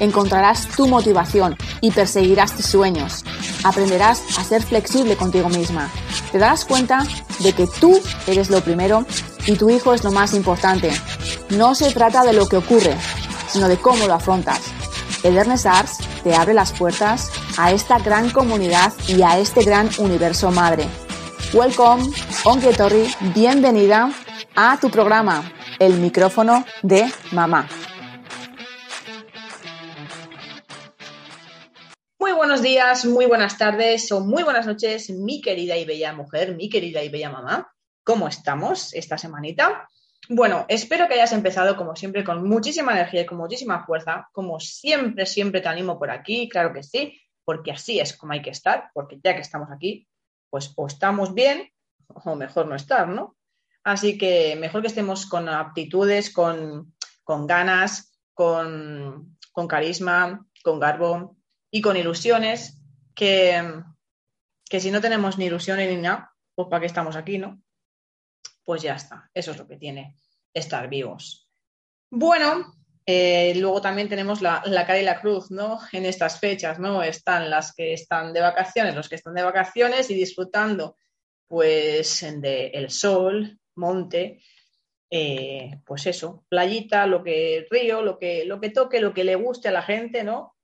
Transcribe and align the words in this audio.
Encontrarás 0.00 0.68
tu 0.68 0.86
motivación 0.86 1.56
y 1.80 1.90
perseguirás 1.90 2.52
tus 2.52 2.66
sueños. 2.66 3.24
Aprenderás 3.62 4.22
a 4.38 4.44
ser 4.44 4.62
flexible 4.62 5.16
contigo 5.16 5.48
misma. 5.48 5.90
Te 6.32 6.38
darás 6.38 6.64
cuenta 6.64 7.04
de 7.40 7.52
que 7.52 7.66
tú 7.66 8.00
eres 8.26 8.50
lo 8.50 8.60
primero 8.60 9.06
y 9.46 9.56
tu 9.56 9.70
hijo 9.70 9.94
es 9.94 10.04
lo 10.04 10.12
más 10.12 10.34
importante. 10.34 10.90
No 11.50 11.74
se 11.74 11.92
trata 11.92 12.24
de 12.24 12.32
lo 12.32 12.48
que 12.48 12.56
ocurre, 12.56 12.96
sino 13.48 13.68
de 13.68 13.76
cómo 13.76 14.06
lo 14.06 14.14
afrontas. 14.14 14.60
Edernes 15.22 15.64
Arts 15.64 15.98
te 16.22 16.34
abre 16.34 16.54
las 16.54 16.72
puertas 16.72 17.30
a 17.56 17.72
esta 17.72 17.98
gran 17.98 18.30
comunidad 18.30 18.92
y 19.06 19.22
a 19.22 19.38
este 19.38 19.64
gran 19.64 19.88
universo 19.98 20.50
madre. 20.50 20.86
Welcome, 21.52 22.10
Onketorri, 22.44 23.14
bienvenida 23.34 24.10
a 24.56 24.76
tu 24.80 24.90
programa, 24.90 25.52
El 25.78 25.94
micrófono 25.98 26.64
de 26.82 27.10
mamá. 27.32 27.68
Buenos 32.44 32.60
días, 32.60 33.06
muy 33.06 33.24
buenas 33.24 33.56
tardes 33.56 34.12
o 34.12 34.20
muy 34.20 34.42
buenas 34.42 34.66
noches, 34.66 35.08
mi 35.08 35.40
querida 35.40 35.78
y 35.78 35.86
bella 35.86 36.12
mujer, 36.12 36.54
mi 36.54 36.68
querida 36.68 37.02
y 37.02 37.08
bella 37.08 37.30
mamá. 37.30 37.72
¿Cómo 38.02 38.28
estamos 38.28 38.92
esta 38.92 39.16
semanita? 39.16 39.88
Bueno, 40.28 40.66
espero 40.68 41.08
que 41.08 41.14
hayas 41.14 41.32
empezado 41.32 41.74
como 41.74 41.96
siempre 41.96 42.22
con 42.22 42.46
muchísima 42.46 42.92
energía 42.92 43.22
y 43.22 43.24
con 43.24 43.38
muchísima 43.38 43.86
fuerza. 43.86 44.28
Como 44.30 44.60
siempre, 44.60 45.24
siempre 45.24 45.62
te 45.62 45.68
animo 45.68 45.98
por 45.98 46.10
aquí, 46.10 46.46
claro 46.50 46.74
que 46.74 46.82
sí, 46.82 47.18
porque 47.46 47.72
así 47.72 47.98
es 47.98 48.14
como 48.14 48.34
hay 48.34 48.42
que 48.42 48.50
estar, 48.50 48.90
porque 48.92 49.18
ya 49.24 49.34
que 49.34 49.40
estamos 49.40 49.70
aquí, 49.72 50.06
pues 50.50 50.70
o 50.76 50.86
estamos 50.86 51.32
bien 51.32 51.70
o 52.08 52.36
mejor 52.36 52.66
no 52.66 52.74
estar, 52.74 53.08
¿no? 53.08 53.38
Así 53.84 54.18
que 54.18 54.54
mejor 54.56 54.82
que 54.82 54.88
estemos 54.88 55.24
con 55.24 55.48
aptitudes, 55.48 56.30
con, 56.30 56.92
ganas, 57.26 58.12
con, 58.34 59.38
con 59.50 59.66
carisma, 59.66 60.46
con 60.62 60.78
garbo, 60.78 61.38
y 61.74 61.80
con 61.80 61.96
ilusiones 61.96 62.80
que, 63.16 63.82
que 64.70 64.78
si 64.78 64.92
no 64.92 65.00
tenemos 65.00 65.38
ni 65.38 65.46
ilusiones 65.46 65.90
ni 65.90 65.96
nada, 65.96 66.32
pues 66.54 66.68
para 66.68 66.78
qué 66.78 66.86
estamos 66.86 67.16
aquí, 67.16 67.36
¿no? 67.36 67.60
Pues 68.62 68.82
ya 68.82 68.94
está, 68.94 69.28
eso 69.34 69.50
es 69.50 69.58
lo 69.58 69.66
que 69.66 69.76
tiene 69.76 70.16
estar 70.54 70.88
vivos. 70.88 71.50
Bueno, 72.10 72.76
eh, 73.04 73.54
luego 73.56 73.80
también 73.80 74.08
tenemos 74.08 74.40
la, 74.40 74.62
cara 74.62 75.00
y 75.00 75.04
la 75.04 75.20
cruz, 75.20 75.50
¿no? 75.50 75.80
En 75.92 76.06
estas 76.06 76.38
fechas, 76.38 76.78
¿no? 76.78 77.02
Están 77.02 77.50
las 77.50 77.74
que 77.74 77.92
están 77.92 78.32
de 78.32 78.40
vacaciones, 78.40 78.94
los 78.94 79.08
que 79.08 79.16
están 79.16 79.34
de 79.34 79.42
vacaciones 79.42 80.08
y 80.10 80.14
disfrutando, 80.14 80.96
pues, 81.48 82.24
de 82.40 82.68
el 82.68 82.88
sol, 82.90 83.58
monte, 83.74 84.40
eh, 85.10 85.80
pues 85.84 86.06
eso, 86.06 86.44
playita, 86.48 87.04
lo 87.08 87.24
que 87.24 87.66
río, 87.68 88.00
lo 88.00 88.16
que, 88.16 88.44
lo 88.44 88.60
que 88.60 88.70
toque, 88.70 89.00
lo 89.00 89.12
que 89.12 89.24
le 89.24 89.34
guste 89.34 89.70
a 89.70 89.72
la 89.72 89.82
gente, 89.82 90.22
¿no? 90.22 90.54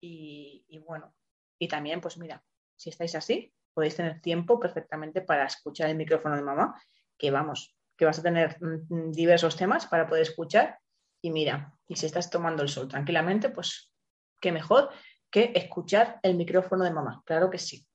Y, 0.00 0.78
bueno, 0.86 1.14
y 1.58 1.68
también, 1.68 2.00
pues 2.00 2.18
mira, 2.18 2.42
si 2.76 2.90
estáis 2.90 3.14
así, 3.14 3.52
podéis 3.74 3.96
tener 3.96 4.20
tiempo 4.20 4.58
perfectamente 4.60 5.22
para 5.22 5.46
escuchar 5.46 5.90
el 5.90 5.96
micrófono 5.96 6.36
de 6.36 6.42
mamá, 6.42 6.80
que 7.16 7.30
vamos, 7.30 7.76
que 7.96 8.04
vas 8.04 8.18
a 8.18 8.22
tener 8.22 8.56
mm, 8.60 9.10
diversos 9.12 9.56
temas 9.56 9.86
para 9.86 10.06
poder 10.06 10.22
escuchar. 10.22 10.78
Y 11.20 11.30
mira, 11.30 11.74
y 11.86 11.96
si 11.96 12.06
estás 12.06 12.30
tomando 12.30 12.62
el 12.62 12.68
sol 12.68 12.88
tranquilamente, 12.88 13.50
pues 13.50 13.92
qué 14.40 14.52
mejor 14.52 14.90
que 15.30 15.52
escuchar 15.54 16.20
el 16.22 16.36
micrófono 16.36 16.84
de 16.84 16.92
mamá, 16.92 17.22
claro 17.24 17.50
que 17.50 17.58
sí. 17.58 17.86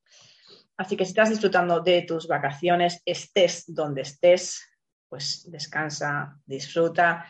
Así 0.78 0.98
que 0.98 1.06
si 1.06 1.12
estás 1.12 1.30
disfrutando 1.30 1.82
de 1.82 2.02
tus 2.02 2.28
vacaciones, 2.28 3.02
estés 3.06 3.64
donde 3.68 4.02
estés, 4.02 4.62
pues 5.08 5.50
descansa, 5.50 6.38
disfruta 6.46 7.26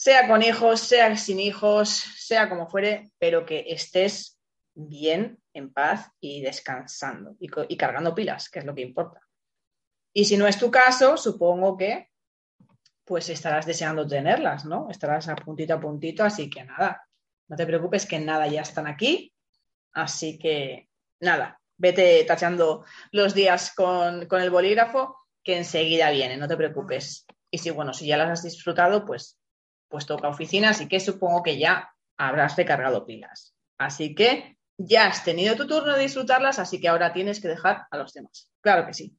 sea 0.00 0.26
con 0.26 0.42
hijos, 0.42 0.80
sea 0.80 1.14
sin 1.14 1.38
hijos, 1.38 1.90
sea 1.90 2.48
como 2.48 2.66
fuere, 2.70 3.12
pero 3.18 3.44
que 3.44 3.66
estés 3.68 4.40
bien, 4.72 5.38
en 5.52 5.74
paz 5.74 6.10
y 6.20 6.40
descansando 6.40 7.36
y, 7.38 7.76
cargando 7.76 8.14
pilas, 8.14 8.48
que 8.48 8.60
es 8.60 8.64
lo 8.64 8.74
que 8.74 8.80
importa. 8.80 9.20
Y 10.14 10.24
si 10.24 10.38
no 10.38 10.46
es 10.46 10.58
tu 10.58 10.70
caso, 10.70 11.18
supongo 11.18 11.76
que 11.76 12.08
pues 13.04 13.28
estarás 13.28 13.66
deseando 13.66 14.06
tenerlas, 14.06 14.64
¿no? 14.64 14.88
Estarás 14.88 15.28
a 15.28 15.36
puntito 15.36 15.74
a 15.74 15.80
puntito, 15.80 16.24
así 16.24 16.48
que 16.48 16.64
nada, 16.64 17.06
no 17.48 17.56
te 17.56 17.66
preocupes 17.66 18.06
que 18.06 18.18
nada, 18.18 18.46
ya 18.46 18.62
están 18.62 18.86
aquí, 18.86 19.34
así 19.92 20.38
que 20.38 20.88
nada, 21.20 21.60
vete 21.76 22.24
tachando 22.24 22.86
los 23.12 23.34
días 23.34 23.74
con, 23.74 24.24
con 24.28 24.40
el 24.40 24.48
bolígrafo, 24.48 25.18
que 25.44 25.58
enseguida 25.58 26.10
viene, 26.10 26.38
no 26.38 26.48
te 26.48 26.56
preocupes. 26.56 27.26
Y 27.50 27.58
si, 27.58 27.68
bueno, 27.68 27.92
si 27.92 28.06
ya 28.06 28.16
las 28.16 28.30
has 28.30 28.42
disfrutado, 28.44 29.04
pues 29.04 29.39
pues 29.90 30.06
toca 30.06 30.28
oficina, 30.28 30.70
así 30.70 30.88
que 30.88 31.00
supongo 31.00 31.42
que 31.42 31.58
ya 31.58 31.92
habrás 32.16 32.56
recargado 32.56 33.04
pilas. 33.04 33.54
Así 33.76 34.14
que 34.14 34.56
ya 34.78 35.08
has 35.08 35.24
tenido 35.24 35.56
tu 35.56 35.66
turno 35.66 35.94
de 35.94 36.02
disfrutarlas, 36.02 36.58
así 36.58 36.80
que 36.80 36.88
ahora 36.88 37.12
tienes 37.12 37.40
que 37.40 37.48
dejar 37.48 37.86
a 37.90 37.98
los 37.98 38.14
demás. 38.14 38.50
Claro 38.60 38.86
que 38.86 38.94
sí. 38.94 39.14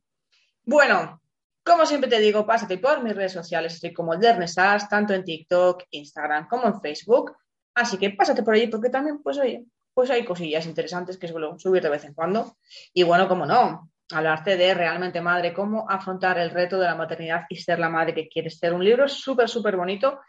Bueno, 0.64 1.22
como 1.64 1.86
siempre 1.86 2.10
te 2.10 2.20
digo, 2.20 2.46
pásate 2.46 2.78
por 2.78 3.04
mis 3.04 3.16
redes 3.16 3.34
sociales, 3.34 3.74
estoy 3.74 3.94
como 3.94 4.16
Dernesas, 4.16 4.88
tanto 4.90 5.14
en 5.14 5.24
TikTok, 5.24 5.84
Instagram 5.92 6.48
como 6.48 6.68
en 6.68 6.80
Facebook. 6.82 7.36
Así 7.76 7.98
que 7.98 8.12
pásate 8.12 8.44
por 8.44 8.56
allí 8.56 8.68
porque 8.68 8.90
también, 8.90 9.22
pues 9.22 9.38
oye, 9.38 9.66
pues 9.94 10.10
hay 10.10 10.24
cosillas 10.24 10.66
interesantes 10.66 11.18
que 11.18 11.28
suelo 11.28 11.60
subir 11.60 11.84
de 11.84 11.90
vez 11.90 12.06
en 12.06 12.14
cuando. 12.14 12.56
Y 12.94 13.04
bueno, 13.04 13.28
como 13.28 13.46
no, 13.46 13.92
hablarte 14.12 14.58
de 14.58 14.74
realmente 14.74 15.22
madre, 15.22 15.54
cómo 15.54 15.90
afrontar 15.90 16.38
el 16.40 16.50
reto 16.50 16.80
de 16.80 16.86
la 16.86 16.96
maternidad 16.96 17.44
y 17.50 17.58
ser 17.58 17.78
la 17.80 17.90
madre 17.90 18.14
que 18.14 18.30
quieres 18.30 18.58
ser. 18.58 18.74
Un 18.74 18.84
libro 18.84 19.08
súper, 19.08 19.50
súper 19.50 19.76
bonito 19.76 20.20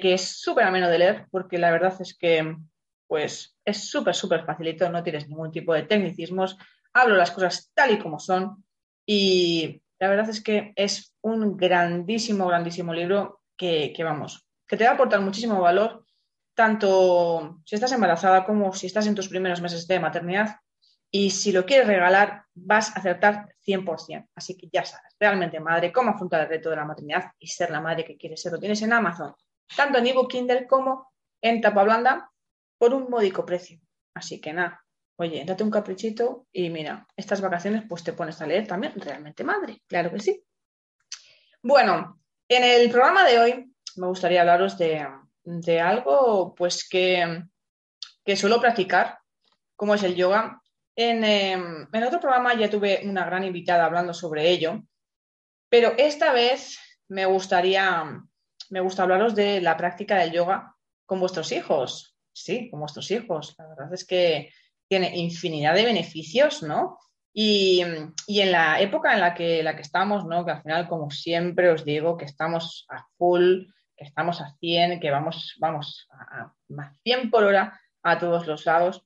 que, 0.00 0.14
es 0.14 0.40
súper 0.40 0.64
ameno 0.64 0.88
de 0.88 0.98
leer, 0.98 1.26
porque 1.30 1.58
la 1.58 1.70
verdad 1.70 1.94
es 2.00 2.16
que 2.16 2.56
pues 3.06 3.56
es 3.64 3.90
súper, 3.90 4.14
súper 4.14 4.44
facilito, 4.44 4.88
no 4.88 5.02
tienes 5.02 5.28
ningún 5.28 5.50
tipo 5.50 5.74
de 5.74 5.82
tecnicismos, 5.82 6.56
hablo 6.92 7.16
las 7.16 7.32
cosas 7.32 7.70
tal 7.74 7.92
y 7.92 7.98
como 7.98 8.20
son 8.20 8.64
y 9.04 9.82
la 9.98 10.08
verdad 10.08 10.28
es 10.28 10.42
que 10.42 10.72
es 10.76 11.16
un 11.22 11.56
grandísimo, 11.56 12.46
grandísimo 12.46 12.94
libro 12.94 13.42
que, 13.56 13.92
que 13.94 14.04
vamos, 14.04 14.46
que 14.66 14.76
te 14.76 14.84
va 14.84 14.90
a 14.90 14.94
aportar 14.94 15.20
muchísimo 15.20 15.60
valor, 15.60 16.04
tanto 16.54 17.60
si 17.64 17.74
estás 17.74 17.92
embarazada 17.92 18.44
como 18.44 18.72
si 18.72 18.86
estás 18.86 19.06
en 19.06 19.14
tus 19.14 19.28
primeros 19.28 19.60
meses 19.60 19.86
de 19.86 19.98
maternidad. 19.98 20.56
Y 21.12 21.30
si 21.30 21.50
lo 21.50 21.66
quieres 21.66 21.88
regalar, 21.88 22.44
vas 22.54 22.94
a 22.94 23.00
acertar 23.00 23.48
100%. 23.66 24.28
Así 24.36 24.56
que 24.56 24.68
ya 24.72 24.84
sabes, 24.84 25.16
realmente 25.18 25.58
madre, 25.58 25.90
cómo 25.90 26.10
afrontar 26.10 26.42
el 26.42 26.48
reto 26.48 26.70
de 26.70 26.76
la 26.76 26.84
maternidad 26.84 27.32
y 27.40 27.48
ser 27.48 27.70
la 27.70 27.80
madre 27.80 28.04
que 28.04 28.16
quieres 28.16 28.40
ser. 28.40 28.52
Lo 28.52 28.60
tienes 28.60 28.80
en 28.82 28.92
Amazon 28.92 29.34
tanto 29.76 29.98
en 29.98 30.06
ebook 30.06 30.30
Kindle 30.30 30.66
como 30.66 31.12
en 31.42 31.60
tapa 31.60 31.82
blanda, 31.84 32.30
por 32.78 32.94
un 32.94 33.10
módico 33.10 33.44
precio. 33.44 33.78
Así 34.14 34.40
que 34.40 34.52
nada, 34.52 34.84
oye, 35.16 35.44
date 35.44 35.62
un 35.62 35.70
caprichito 35.70 36.46
y 36.52 36.70
mira, 36.70 37.06
estas 37.16 37.40
vacaciones 37.40 37.84
pues 37.88 38.02
te 38.02 38.12
pones 38.12 38.40
a 38.40 38.46
leer 38.46 38.66
también 38.66 38.94
realmente 38.96 39.44
madre, 39.44 39.82
claro 39.86 40.10
que 40.10 40.20
sí. 40.20 40.44
Bueno, 41.62 42.20
en 42.48 42.64
el 42.64 42.90
programa 42.90 43.26
de 43.26 43.38
hoy 43.38 43.74
me 43.96 44.06
gustaría 44.06 44.40
hablaros 44.40 44.78
de, 44.78 45.80
algo 45.80 46.54
pues 46.54 46.88
que, 46.88 47.44
que, 48.24 48.36
suelo 48.36 48.60
practicar, 48.60 49.18
como 49.76 49.94
es 49.94 50.02
el 50.02 50.14
yoga. 50.14 50.62
En, 50.96 51.22
em, 51.22 51.86
en 51.92 52.02
otro 52.02 52.20
programa 52.20 52.54
ya 52.54 52.70
tuve 52.70 53.02
una 53.04 53.24
gran 53.24 53.44
invitada 53.44 53.84
hablando 53.84 54.14
sobre 54.14 54.48
ello, 54.48 54.82
pero 55.68 55.92
esta 55.98 56.32
vez 56.32 56.78
me 57.08 57.26
gustaría 57.26 58.22
me 58.70 58.80
gusta 58.80 59.02
hablaros 59.02 59.34
de 59.34 59.60
la 59.60 59.76
práctica 59.76 60.16
del 60.16 60.32
yoga 60.32 60.74
con 61.04 61.20
vuestros 61.20 61.52
hijos. 61.52 62.16
Sí, 62.32 62.70
con 62.70 62.80
vuestros 62.80 63.10
hijos. 63.10 63.54
La 63.58 63.66
verdad 63.68 63.92
es 63.92 64.06
que 64.06 64.52
tiene 64.88 65.16
infinidad 65.16 65.74
de 65.74 65.84
beneficios, 65.84 66.62
¿no? 66.62 66.98
Y, 67.32 67.80
en 67.80 68.52
la 68.52 68.80
época 68.80 69.12
en 69.12 69.20
la 69.20 69.34
que, 69.34 69.62
la 69.62 69.76
que 69.76 69.82
estamos, 69.82 70.24
¿no? 70.24 70.44
Que 70.44 70.52
al 70.52 70.62
final, 70.62 70.88
como 70.88 71.10
siempre 71.10 71.70
os 71.70 71.84
digo, 71.84 72.16
que 72.16 72.24
estamos 72.24 72.86
a 72.88 73.06
full, 73.18 73.66
que 73.96 74.04
estamos 74.04 74.40
a 74.40 74.56
100, 74.58 75.00
que 75.00 75.10
vamos, 75.10 75.56
vamos 75.58 76.08
a, 76.10 76.52
100 77.02 77.30
por 77.30 77.44
hora 77.44 77.80
a 78.02 78.18
todos 78.18 78.46
los 78.46 78.64
lados. 78.66 79.04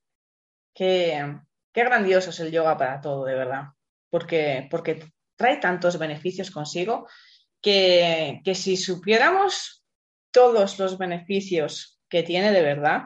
Qué, 0.75 1.39
qué 1.73 1.85
grandioso 1.85 2.31
es 2.31 2.41
el 2.41 2.53
yoga 2.53 2.77
para 2.77 3.01
todo, 3.01 3.25
de 3.25 3.35
verdad. 3.35 3.65
Porque, 4.11 4.69
porque 4.71 5.11
trae 5.37 5.57
tantos 5.57 5.99
beneficios 5.99 6.51
consigo 6.51 7.09
que, 7.65 8.55
si 8.55 8.77
supiéramos 8.77 9.83
todos 10.31 10.79
los 10.79 10.99
beneficios 10.99 11.99
que 12.11 12.23
tiene 12.23 12.53
de 12.53 12.61
verdad, 12.61 13.05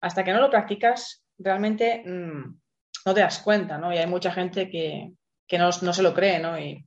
hasta 0.00 0.22
que 0.22 0.32
no 0.32 0.40
lo 0.40 0.50
practicas, 0.50 1.24
realmente 1.36 2.04
mm, 2.06 2.60
no 3.06 3.14
te 3.14 3.20
das 3.20 3.40
cuenta, 3.40 3.78
¿no? 3.78 3.92
Y 3.92 3.98
hay 3.98 4.06
mucha 4.06 4.30
gente 4.30 4.70
que, 4.70 5.12
que 5.48 5.58
no, 5.58 5.72
se 5.72 6.02
lo 6.02 6.14
cree, 6.14 6.38
¿no? 6.38 6.56
Y, 6.58 6.86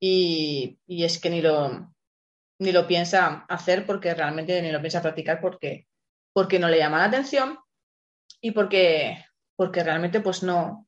y, 0.00 1.04
es 1.04 1.20
que 1.20 1.30
ni 1.30 1.40
lo, 1.40 1.94
ni 2.58 2.72
lo 2.72 2.88
piensa 2.88 3.46
hacer 3.48 3.86
porque 3.86 4.12
realmente 4.12 4.60
ni 4.62 4.72
lo 4.72 4.80
piensa 4.80 5.02
practicar 5.02 5.40
porque, 5.40 5.86
porque 6.32 6.58
no 6.58 6.68
le 6.68 6.78
llama 6.78 6.98
la 6.98 7.04
atención 7.04 7.56
y 8.40 8.50
porque, 8.50 9.24
porque 9.54 9.84
realmente 9.84 10.20
pues 10.20 10.42
no, 10.42 10.84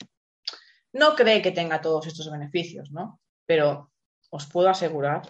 no 0.93 1.15
cree 1.15 1.41
que 1.43 1.53
tenga 1.53 1.81
todos 1.81 2.09
estos 2.09 2.29
beneficios, 2.31 2.91
¿no? 2.91 3.21
Pero 3.47 3.93
os 4.31 4.47
puedo 4.47 4.69
asegurar 4.69 5.23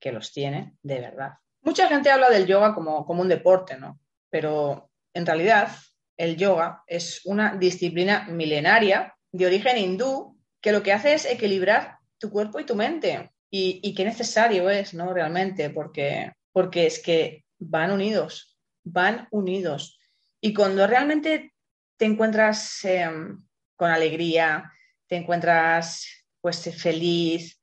que 0.00 0.12
los 0.12 0.32
tiene 0.32 0.76
de 0.82 1.00
verdad. 1.00 1.34
Mucha 1.62 1.88
gente 1.88 2.10
habla 2.10 2.30
del 2.30 2.46
yoga 2.46 2.74
como, 2.74 3.04
como 3.04 3.22
un 3.22 3.28
deporte, 3.28 3.76
¿no? 3.76 3.98
Pero 4.30 4.90
en 5.12 5.26
realidad 5.26 5.68
el 6.16 6.36
yoga 6.36 6.82
es 6.86 7.22
una 7.24 7.56
disciplina 7.56 8.26
milenaria 8.28 9.14
de 9.32 9.46
origen 9.46 9.78
hindú 9.78 10.38
que 10.60 10.72
lo 10.72 10.82
que 10.82 10.92
hace 10.92 11.14
es 11.14 11.26
equilibrar 11.26 11.98
tu 12.18 12.30
cuerpo 12.30 12.60
y 12.60 12.66
tu 12.66 12.74
mente. 12.74 13.30
Y, 13.50 13.94
qué 13.94 14.04
necesario 14.04 14.68
es, 14.68 14.92
¿no? 14.92 15.14
Realmente, 15.14 15.70
porque, 15.70 16.32
porque 16.52 16.86
es 16.86 17.02
que 17.02 17.44
van 17.58 17.90
unidos, 17.90 18.58
van 18.84 19.28
unidos. 19.30 19.98
Y 20.40 20.52
cuando 20.52 20.86
realmente 20.86 21.54
te 21.96 22.04
encuentras 22.04 22.84
em, 22.84 23.42
con 23.76 23.90
alegría, 23.90 24.70
te 25.06 25.16
encuentras 25.16 26.06
pues 26.40 26.62
feliz, 26.76 27.55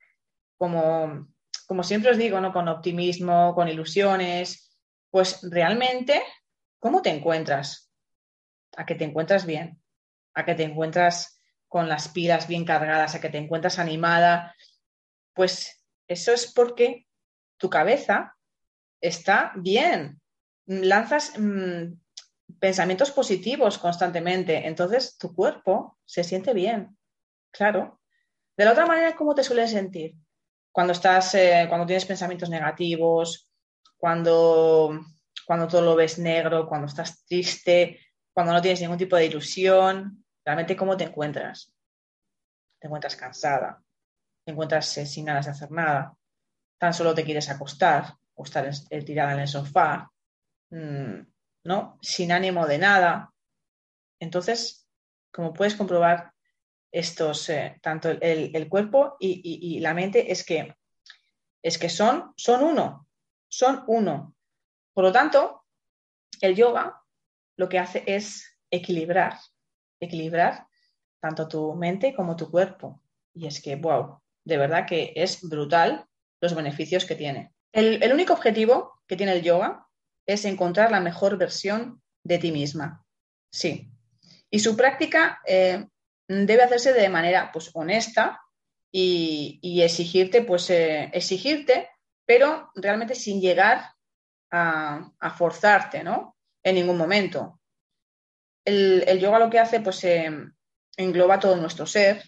como, 0.64 1.28
como 1.68 1.84
siempre 1.84 2.12
os 2.12 2.18
digo, 2.18 2.40
¿no? 2.40 2.54
Con 2.54 2.70
optimismo, 2.70 3.54
con 3.54 3.68
ilusiones, 3.68 4.74
pues 5.12 5.42
realmente, 5.52 6.24
¿cómo 6.80 7.02
te 7.02 7.10
encuentras? 7.10 7.92
A 8.78 8.86
que 8.86 8.96
te 8.96 9.04
encuentras 9.04 9.46
bien, 9.46 9.84
a 10.34 10.46
que 10.46 10.56
te 10.56 10.64
encuentras 10.64 11.42
con 11.68 11.90
las 11.90 12.08
pilas 12.08 12.48
bien 12.48 12.64
cargadas, 12.64 13.14
a 13.14 13.20
que 13.20 13.28
te 13.28 13.40
encuentras 13.40 13.78
animada, 13.78 14.56
pues 15.34 15.84
eso 16.08 16.32
es 16.32 16.54
porque 16.54 17.08
tu 17.58 17.70
cabeza 17.70 18.38
está 19.02 19.52
bien, 19.58 20.22
lanzas 20.66 21.34
mm, 21.38 21.92
pensamientos 22.58 23.12
positivos 23.12 23.80
constantemente, 23.80 24.66
entonces 24.66 25.18
tu 25.18 25.36
cuerpo 25.36 26.00
se 26.06 26.24
siente 26.24 26.54
bien, 26.54 26.98
claro. 27.52 28.00
De 28.56 28.64
la 28.64 28.72
otra 28.72 28.86
manera, 28.86 29.14
¿cómo 29.18 29.36
te 29.36 29.44
sueles 29.44 29.72
sentir? 29.72 30.16
Cuando 30.74 30.94
estás, 30.94 31.36
eh, 31.36 31.68
cuando 31.70 31.86
tienes 31.86 32.06
pensamientos 32.06 32.50
negativos, 32.50 33.48
cuando, 33.96 35.00
cuando 35.46 35.68
todo 35.68 35.82
lo 35.82 35.96
ves 35.96 36.18
negro, 36.18 36.68
cuando 36.68 36.88
estás 36.88 37.24
triste, 37.26 38.00
cuando 38.34 38.54
no 38.54 38.62
tienes 38.62 38.82
ningún 38.82 38.98
tipo 38.98 39.16
de 39.16 39.28
ilusión, 39.28 40.26
realmente 40.44 40.76
cómo 40.76 40.98
te 40.98 41.04
encuentras. 41.04 41.72
Te 42.80 42.88
encuentras 42.88 43.16
cansada, 43.16 43.84
te 44.44 44.52
encuentras 44.52 44.98
eh, 44.98 45.06
sin 45.06 45.26
ganas 45.26 45.46
de 45.46 45.52
hacer 45.52 45.72
nada, 45.72 46.18
tan 46.80 46.94
solo 46.94 47.14
te 47.14 47.24
quieres 47.24 47.50
acostar 47.50 48.16
o 48.34 48.44
estar 48.44 48.68
tirada 49.06 49.34
en 49.34 49.40
el 49.42 49.48
sofá, 49.48 50.12
mm, 50.72 51.20
¿no? 51.66 52.00
Sin 52.02 52.32
ánimo 52.32 52.66
de 52.66 52.80
nada. 52.80 53.32
Entonces, 54.20 54.90
como 55.32 55.54
puedes 55.54 55.76
comprobar, 55.76 56.33
estos, 56.94 57.50
eh, 57.50 57.80
tanto 57.82 58.10
el, 58.10 58.70
cuerpo 58.70 59.18
y, 59.20 59.80
la 59.80 59.96
mente 59.96 60.32
es 60.32 60.46
que, 60.46 60.76
es 61.64 61.78
que 61.80 61.90
son, 61.90 62.34
son 62.38 62.64
uno, 62.64 63.08
son 63.50 63.84
uno. 63.88 64.36
Por 64.94 65.04
lo 65.04 65.12
tanto, 65.12 65.66
el 66.40 66.56
yoga 66.56 67.02
lo 67.58 67.68
que 67.68 67.80
hace 67.80 68.04
es 68.06 68.60
equilibrar, 68.70 69.40
equilibrar 70.00 70.68
tanto 71.20 71.48
tu 71.48 71.74
mente 71.74 72.14
como 72.14 72.36
tu 72.36 72.52
cuerpo. 72.52 73.02
Y 73.34 73.48
es 73.48 73.60
que, 73.60 73.76
wow, 73.76 74.20
de 74.46 74.58
verdad 74.58 74.86
que 74.88 75.14
es 75.16 75.42
brutal 75.42 76.06
los 76.42 76.54
beneficios 76.54 77.06
que 77.06 77.16
tiene. 77.16 77.54
El, 77.72 78.14
único 78.14 78.34
objetivo 78.34 79.00
que 79.08 79.16
tiene 79.16 79.32
el 79.32 79.42
yoga 79.42 79.88
es 80.28 80.46
encontrar 80.46 80.92
la 80.92 81.00
mejor 81.00 81.38
versión 81.38 82.04
de 82.24 82.38
ti 82.38 82.52
misma. 82.52 83.04
Sí. 83.52 83.90
Y 84.52 84.60
su 84.60 84.78
práctica 84.78 85.42
eh, 85.48 85.88
debe 86.46 86.64
hacerse 86.64 86.94
de 86.94 87.10
manera 87.10 87.52
pues, 87.52 87.72
honesta 87.74 88.42
y, 88.92 89.82
exigirte, 89.82 90.44
pues, 90.44 90.70
eh, 90.70 91.10
exigirte, 91.14 91.90
pero 92.26 92.72
realmente 92.76 93.16
sin 93.16 93.42
llegar 93.42 93.92
a, 94.52 95.36
forzarte, 95.38 96.04
¿no? 96.04 96.36
En 96.62 96.76
ningún 96.76 96.98
momento. 96.98 97.60
El, 98.64 99.20
yoga 99.20 99.40
lo 99.40 99.50
que 99.50 99.60
hace, 99.60 99.80
pues, 99.80 100.04
eh, 100.04 100.30
engloba 100.96 101.40
todo 101.40 101.56
nuestro 101.56 101.88
ser, 101.88 102.24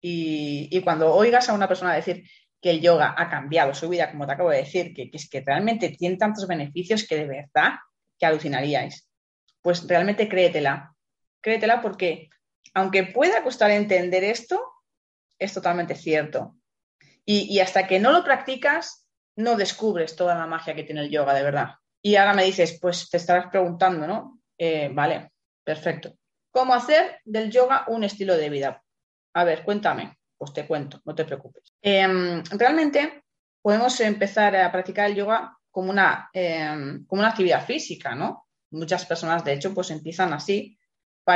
y, 0.00 0.80
cuando 0.82 1.12
oigas 1.12 1.48
a 1.48 1.54
una 1.54 1.68
persona 1.68 1.94
decir 1.94 2.24
que 2.60 2.70
el 2.70 2.80
yoga 2.80 3.14
ha 3.16 3.28
cambiado 3.28 3.74
su 3.74 3.88
vida, 3.88 4.10
como 4.10 4.26
te 4.26 4.32
acabo 4.32 4.50
de 4.50 4.58
decir, 4.58 4.94
que, 4.94 5.10
es 5.12 5.28
que 5.28 5.42
realmente 5.44 5.90
tiene 5.90 6.16
tantos 6.16 6.46
beneficios 6.46 7.06
que 7.06 7.16
de 7.16 7.26
verdad 7.26 7.74
que 8.18 8.26
alucinaríais, 8.26 9.08
pues 9.62 9.86
realmente 9.86 10.28
créetela. 10.28 10.94
Créetela 11.40 11.80
porque, 11.80 12.30
aunque 12.74 13.04
pueda 13.04 13.42
costar 13.42 13.70
entender 13.70 14.24
esto, 14.24 14.60
es 15.38 15.54
totalmente 15.54 15.94
cierto. 15.94 16.56
Y, 17.24 17.60
hasta 17.60 17.86
que 17.86 18.00
no 18.00 18.10
lo 18.10 18.24
practicas, 18.24 19.06
no 19.36 19.56
descubres 19.56 20.16
toda 20.16 20.34
la 20.34 20.46
magia 20.46 20.74
que 20.74 20.82
tiene 20.82 21.02
el 21.02 21.10
yoga, 21.10 21.34
de 21.34 21.42
verdad. 21.42 21.74
Y 22.00 22.16
ahora 22.16 22.32
me 22.32 22.44
dices, 22.44 22.78
pues 22.80 23.10
te 23.10 23.18
estarás 23.18 23.48
preguntando, 23.50 24.06
¿no? 24.06 24.40
Eh, 24.56 24.88
vale, 24.90 25.32
perfecto. 25.62 26.14
¿Cómo 26.50 26.72
hacer 26.72 27.20
del 27.24 27.50
yoga 27.50 27.84
un 27.88 28.02
estilo 28.02 28.34
de 28.34 28.48
vida? 28.48 28.82
A 29.34 29.44
ver, 29.44 29.62
cuéntame. 29.62 30.18
Pues 30.38 30.52
te 30.54 30.66
cuento, 30.66 31.02
no 31.04 31.14
te 31.14 31.24
preocupes. 31.24 31.74
Em, 31.82 32.42
realmente 32.44 33.24
podemos 33.60 34.00
empezar 34.00 34.56
a 34.56 34.72
practicar 34.72 35.10
el 35.10 35.16
yoga 35.16 35.58
como 35.70 35.90
una, 35.90 36.30
em, 36.32 37.04
como 37.06 37.20
una 37.20 37.30
actividad 37.30 37.66
física, 37.66 38.14
¿no? 38.14 38.46
Muchas 38.70 39.04
personas, 39.04 39.44
de 39.44 39.52
hecho, 39.52 39.74
pues 39.74 39.90
empiezan 39.90 40.32
así 40.32 40.78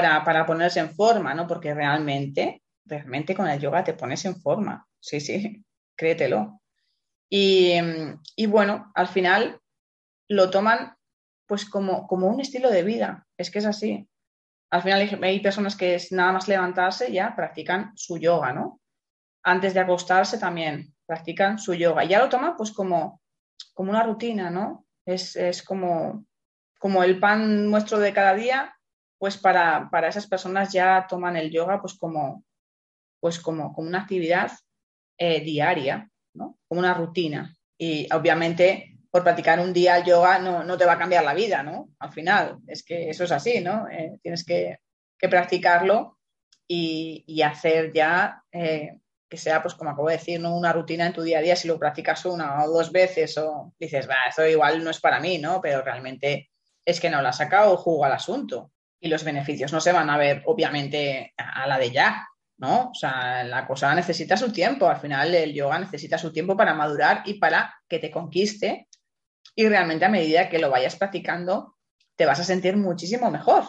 para, 0.01 0.47
ponerse 0.47 0.81
en 0.81 0.95
forma, 0.95 1.35
¿no? 1.35 1.47
Porque 1.47 1.75
realmente, 1.75 2.63
realmente 2.85 3.35
con 3.35 3.49
el 3.49 3.61
yoga 3.61 3.85
te 3.85 3.95
pones 3.95 4.25
en 4.25 4.41
forma. 4.41 4.87
Sí, 5.01 5.21
sí, 5.21 5.65
créetelo. 5.97 6.61
Y, 7.29 7.75
y 8.37 8.47
bueno, 8.47 8.91
al 8.95 9.09
final 9.09 9.61
lo 10.29 10.51
toman 10.51 10.95
pues 11.47 11.65
como, 11.65 12.07
como 12.07 12.29
un 12.29 12.41
estilo 12.41 12.71
de 12.71 12.83
vida. 12.83 13.27
Es 13.37 13.51
que 13.51 13.59
es 13.59 13.67
así 13.67 14.09
al 14.73 14.81
final 14.81 15.19
hay 15.23 15.41
personas 15.41 15.77
que 15.77 15.95
es 15.95 16.13
nada 16.13 16.33
más 16.33 16.49
levantarse 16.49 17.13
ya 17.13 17.37
practican 17.37 17.93
su 17.95 18.17
yoga, 18.17 18.55
¿no? 18.55 18.81
Antes 19.43 19.75
de 19.75 19.81
acostarse 19.81 20.39
también 20.39 20.95
practican 21.05 21.59
su 21.59 21.75
yoga. 21.75 22.05
Ya 22.05 22.21
lo 22.21 22.31
toman 22.31 22.57
pues 22.57 22.73
como, 22.73 23.21
como 23.75 23.91
una 23.91 24.03
rutina, 24.03 24.49
¿no? 24.49 24.87
Es, 25.05 25.63
como, 25.63 26.25
como 26.79 27.03
el 27.03 27.21
pan 27.21 27.71
nuestro 27.71 27.99
de 27.99 28.15
cada 28.15 28.33
día, 28.35 28.75
pues 29.23 29.39
para, 29.39 29.89
esas 30.09 30.27
personas 30.27 30.73
ya 30.73 31.07
toman 31.09 31.37
el 31.37 31.49
yoga 31.49 31.81
pues 31.81 31.95
como, 31.95 32.45
pues 33.21 33.39
como, 33.39 33.73
como 33.73 33.87
una 33.87 34.01
actividad 34.01 34.51
eh, 35.17 35.41
diaria, 35.43 36.11
¿no? 36.35 36.59
Como 36.67 36.81
una 36.81 36.93
rutina. 36.93 37.55
Y 37.79 38.13
obviamente 38.13 38.99
por 39.13 39.23
practicar 39.23 39.61
un 39.61 39.73
día 39.73 40.05
yoga 40.05 40.41
no, 40.41 40.77
te 40.77 40.85
va 40.85 40.95
a 40.95 40.99
cambiar 40.99 41.23
la 41.23 41.35
vida, 41.35 41.63
¿no? 41.63 41.91
Al 42.01 42.11
final, 42.11 42.59
es 42.67 42.83
que 42.83 43.11
eso 43.11 43.23
es 43.23 43.31
así, 43.31 43.61
¿no? 43.61 43.87
Eh, 43.89 44.19
tienes 44.25 44.45
que, 44.45 44.81
practicarlo 45.21 46.19
y, 46.67 47.41
hacer 47.43 47.93
ya 47.93 48.43
eh, 48.51 48.99
que 49.29 49.37
sea, 49.37 49.63
pues 49.63 49.75
como 49.75 49.91
acabo 49.91 50.09
de 50.09 50.17
decir, 50.17 50.41
¿no? 50.41 50.57
una 50.57 50.73
rutina 50.73 51.07
en 51.07 51.13
tu 51.13 51.23
día 51.23 51.39
a 51.39 51.43
día. 51.43 51.55
Si 51.55 51.69
lo 51.69 51.79
practicas 51.79 52.25
una 52.27 52.65
o 52.65 52.73
dos 52.73 52.91
veces 52.91 53.39
o 53.39 53.73
dices, 53.79 54.09
va, 54.09 54.17
eso 54.29 54.45
igual 54.45 54.83
no 54.83 54.91
es 54.91 54.99
para 54.99 55.21
mí, 55.21 55.39
¿no? 55.39 55.61
Pero 55.61 55.81
realmente 55.81 56.51
es 56.85 56.99
que 56.99 57.09
no 57.09 57.23
lo 57.23 57.29
has 57.29 57.37
sacado 57.37 57.77
jugo 57.77 58.05
al 58.05 58.15
asunto. 58.15 58.73
Y 59.03 59.09
los 59.09 59.25
beneficios 59.25 59.73
no 59.73 59.81
se 59.81 59.93
van 59.93 60.09
a 60.09 60.17
ver, 60.17 60.43
obviamente, 60.47 61.35
a 61.37 61.67
la 61.67 61.77
de 61.77 61.91
ya, 61.91 62.27
¿no? 62.59 62.91
O 62.91 62.95
sea, 62.95 63.43
la 63.43 63.67
cosa 63.67 63.95
necesita 63.95 64.37
su 64.37 64.53
tiempo. 64.53 64.89
Al 64.89 65.01
final, 65.01 65.35
el 65.35 65.53
yoga 65.53 65.79
necesita 65.81 66.17
su 66.17 66.33
tiempo 66.33 66.57
para 66.57 66.73
madurar 66.73 67.23
y 67.27 67.35
para 67.35 67.75
que 67.89 67.99
te 67.99 68.11
conquiste 68.11 68.89
y 69.55 69.69
realmente 69.69 70.05
a 70.05 70.09
medida 70.09 70.49
que 70.49 70.59
lo 70.59 70.71
vayas 70.71 70.97
practicando, 70.97 71.77
te 72.17 72.27
vas 72.27 72.41
a 72.41 72.45
sentir 72.45 72.77
muchísimo 72.77 73.31
mejor. 73.31 73.65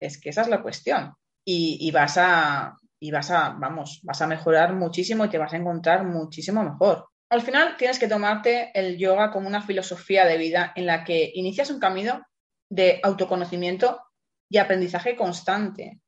Es 0.00 0.20
que 0.20 0.30
esa 0.30 0.42
es 0.42 0.48
la 0.48 0.62
cuestión. 0.62 1.14
Y, 1.46 1.90
vas 1.90 2.16
a, 2.16 2.76
y 3.00 3.10
vas 3.10 3.30
a, 3.30 3.50
vamos, 3.50 4.00
vas 4.02 4.22
a 4.22 4.26
mejorar 4.26 4.74
muchísimo 4.74 5.24
y 5.24 5.28
te 5.28 5.38
vas 5.38 5.52
a 5.52 5.56
encontrar 5.56 6.04
muchísimo 6.04 6.62
mejor. 6.62 7.08
Al 7.30 7.42
final 7.42 7.76
tienes 7.76 7.98
que 7.98 8.08
tomarte 8.08 8.70
el 8.78 8.96
yoga 8.96 9.30
como 9.30 9.48
una 9.48 9.60
filosofía 9.60 10.24
de 10.24 10.38
vida 10.38 10.72
en 10.76 10.86
la 10.86 11.04
que 11.04 11.32
inicias 11.34 11.70
un 11.70 11.80
camino 11.80 12.22
de 12.70 13.00
autoconocimiento 13.02 14.00
y 14.48 14.58
aprendizaje 14.58 15.16
constante. 15.16 16.00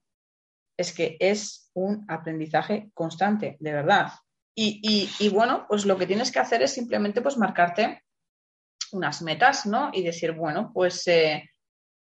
Es 0.76 0.92
que 0.92 1.16
es 1.20 1.70
un 1.74 2.04
aprendizaje 2.08 2.90
constante, 2.94 3.56
de 3.60 3.72
verdad. 3.72 4.12
Y, 4.58 5.10
y, 5.18 5.28
bueno, 5.28 5.66
pues 5.68 5.84
lo 5.84 5.98
que 5.98 6.06
tienes 6.06 6.32
que 6.32 6.38
hacer 6.38 6.62
es 6.62 6.72
simplemente 6.72 7.20
pues 7.20 7.36
marcarte 7.36 8.02
unas 8.92 9.20
metas, 9.20 9.66
¿no? 9.66 9.90
Y 9.92 10.02
decir, 10.02 10.32
bueno, 10.32 10.70
pues 10.72 11.06
eh, 11.08 11.50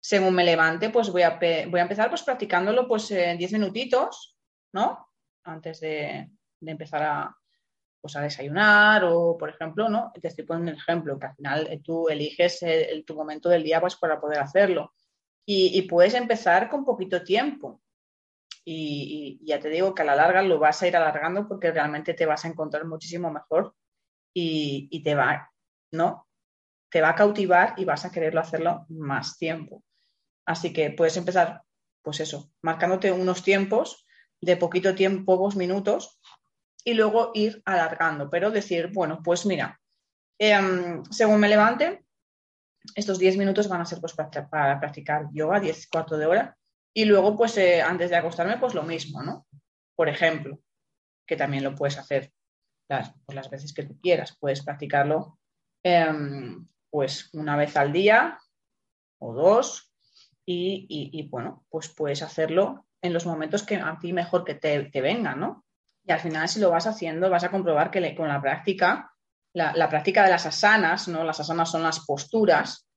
según 0.01 0.35
me 0.35 0.45
levante, 0.45 0.91
pues 0.91 1.11
voy 1.11 1.23
a, 1.23 1.39
voy 1.39 1.79
a 1.79 1.83
empezar 1.83 2.09
pues 2.09 2.25
practicándolo 2.25 2.89
pues 2.89 3.09
en 3.13 3.39
10 3.39 3.53
minutitos, 3.53 4.37
¿no? 4.73 5.09
Antes 5.45 5.79
de, 5.81 6.31
empezar 6.61 7.03
a, 7.05 7.37
pues 8.01 8.17
a 8.17 8.21
desayunar 8.21 9.05
o, 9.05 9.37
por 9.39 9.51
ejemplo, 9.51 9.89
¿no? 9.89 10.11
Te 10.21 10.27
estoy 10.27 10.45
poniendo 10.45 10.73
un 10.73 10.79
ejemplo, 10.79 11.19
que 11.21 11.27
al 11.27 11.37
final 11.37 11.69
eh, 11.71 11.81
tú 11.83 12.09
eliges 12.09 12.63
el, 12.65 13.05
tu 13.05 13.15
momento 13.15 13.49
del 13.49 13.63
día 13.63 13.81
pues, 13.81 13.95
para 13.95 14.21
poder 14.21 14.41
hacerlo. 14.41 14.93
Y, 15.45 15.83
puedes 15.83 16.15
empezar 16.15 16.69
con 16.69 16.85
poquito 16.85 17.23
tiempo. 17.23 17.81
Y, 18.65 19.41
ya 19.45 19.59
te 19.59 19.69
digo 19.69 19.95
que 19.95 20.03
a 20.03 20.05
la 20.05 20.15
larga 20.17 20.43
lo 20.43 20.59
vas 20.59 20.83
a 20.83 20.89
ir 20.89 20.97
alargando 20.97 21.49
porque 21.49 21.73
realmente 21.73 22.15
te 22.15 22.27
vas 22.27 22.45
a 22.45 22.49
encontrar 22.49 22.85
muchísimo 22.87 23.31
mejor 23.31 23.75
y, 24.35 24.89
y 24.91 25.03
te 25.03 25.15
va, 25.15 25.51
¿no? 25.93 26.29
Te 26.91 27.01
va 27.01 27.11
a 27.11 27.15
cautivar 27.15 27.75
y 27.77 27.85
vas 27.85 28.05
a 28.05 28.13
quererlo 28.13 28.41
hacerlo 28.41 28.87
más 28.89 29.37
tiempo. 29.37 29.83
Así 30.47 30.73
que 30.73 30.91
puedes 30.91 31.17
empezar, 31.17 31.63
pues 32.03 32.21
eso, 32.21 32.53
marcándote 32.63 33.11
unos 33.13 33.43
tiempos 33.43 34.07
de 34.41 34.57
poquito 34.57 34.95
tiempo, 34.95 35.25
pocos 35.25 35.57
minutos, 35.57 36.21
y 36.85 36.95
luego 36.95 37.31
ir 37.35 37.63
alargando, 37.65 38.29
pero 38.29 38.51
decir, 38.51 38.91
bueno, 38.93 39.21
pues 39.23 39.47
mira, 39.47 39.81
em, 40.39 41.05
según 41.05 41.41
me 41.41 41.49
levante, 41.49 42.02
estos 42.95 43.19
10 43.19 43.37
minutos 43.37 43.69
van 43.69 43.81
a 43.81 43.87
ser 43.87 44.01
pues 44.01 44.15
para 44.15 44.81
practicar 44.81 45.29
yoga, 45.33 45.61
10 45.61 45.89
cuartos 45.89 46.19
de 46.19 46.27
hora, 46.27 46.57
y 46.95 47.05
luego 47.05 47.37
pues 47.37 47.57
eh, 47.59 47.83
antes 47.83 48.11
de 48.11 48.17
acostarme 48.17 48.59
pues 48.59 48.75
lo 48.75 48.83
mismo, 48.83 49.23
¿no? 49.23 49.47
Por 49.97 50.09
ejemplo, 50.09 50.59
que 51.27 51.37
también 51.37 51.65
lo 51.65 51.75
puedes 51.75 51.99
hacer 51.99 52.33
las, 52.89 53.15
pues, 53.25 53.37
las 53.37 53.51
veces 53.51 53.73
que 53.73 53.85
tú 53.85 53.99
quieras, 54.01 54.37
puedes 54.39 54.63
practicarlo 54.63 55.39
em, 55.83 56.67
pues 56.91 57.31
una 57.33 57.57
vez 57.57 57.77
al 57.77 57.93
día 57.93 58.39
o 59.19 59.33
dos, 59.33 59.93
y, 60.45 61.29
bueno, 61.31 61.65
pues 61.71 61.89
puedes 61.89 62.23
hacerlo 62.23 62.87
en 63.01 63.13
los 63.13 63.27
momentos 63.27 63.63
que 63.63 63.77
a 63.77 63.99
ti 64.01 64.13
mejor 64.13 64.45
que 64.45 64.55
te, 64.55 64.85
te 64.91 65.01
vengan, 65.01 65.41
¿no? 65.41 65.65
Y 66.05 66.13
al 66.13 66.21
final, 66.21 66.49
si 66.49 66.61
lo 66.61 66.71
vas 66.71 66.87
haciendo, 66.87 67.31
vas 67.31 67.45
a 67.45 67.51
comprobar 67.51 67.91
que 67.91 68.15
con 68.15 68.29
la 68.29 68.41
práctica, 68.41 69.12
la, 69.55 69.89
práctica 69.89 70.25
de 70.25 70.31
las 70.31 70.47
asanas, 70.47 71.09
¿no? 71.09 71.25
Las 71.25 71.41
asanas 71.41 71.71
son 71.71 71.83
las 71.83 72.01
posturas, 72.01 72.89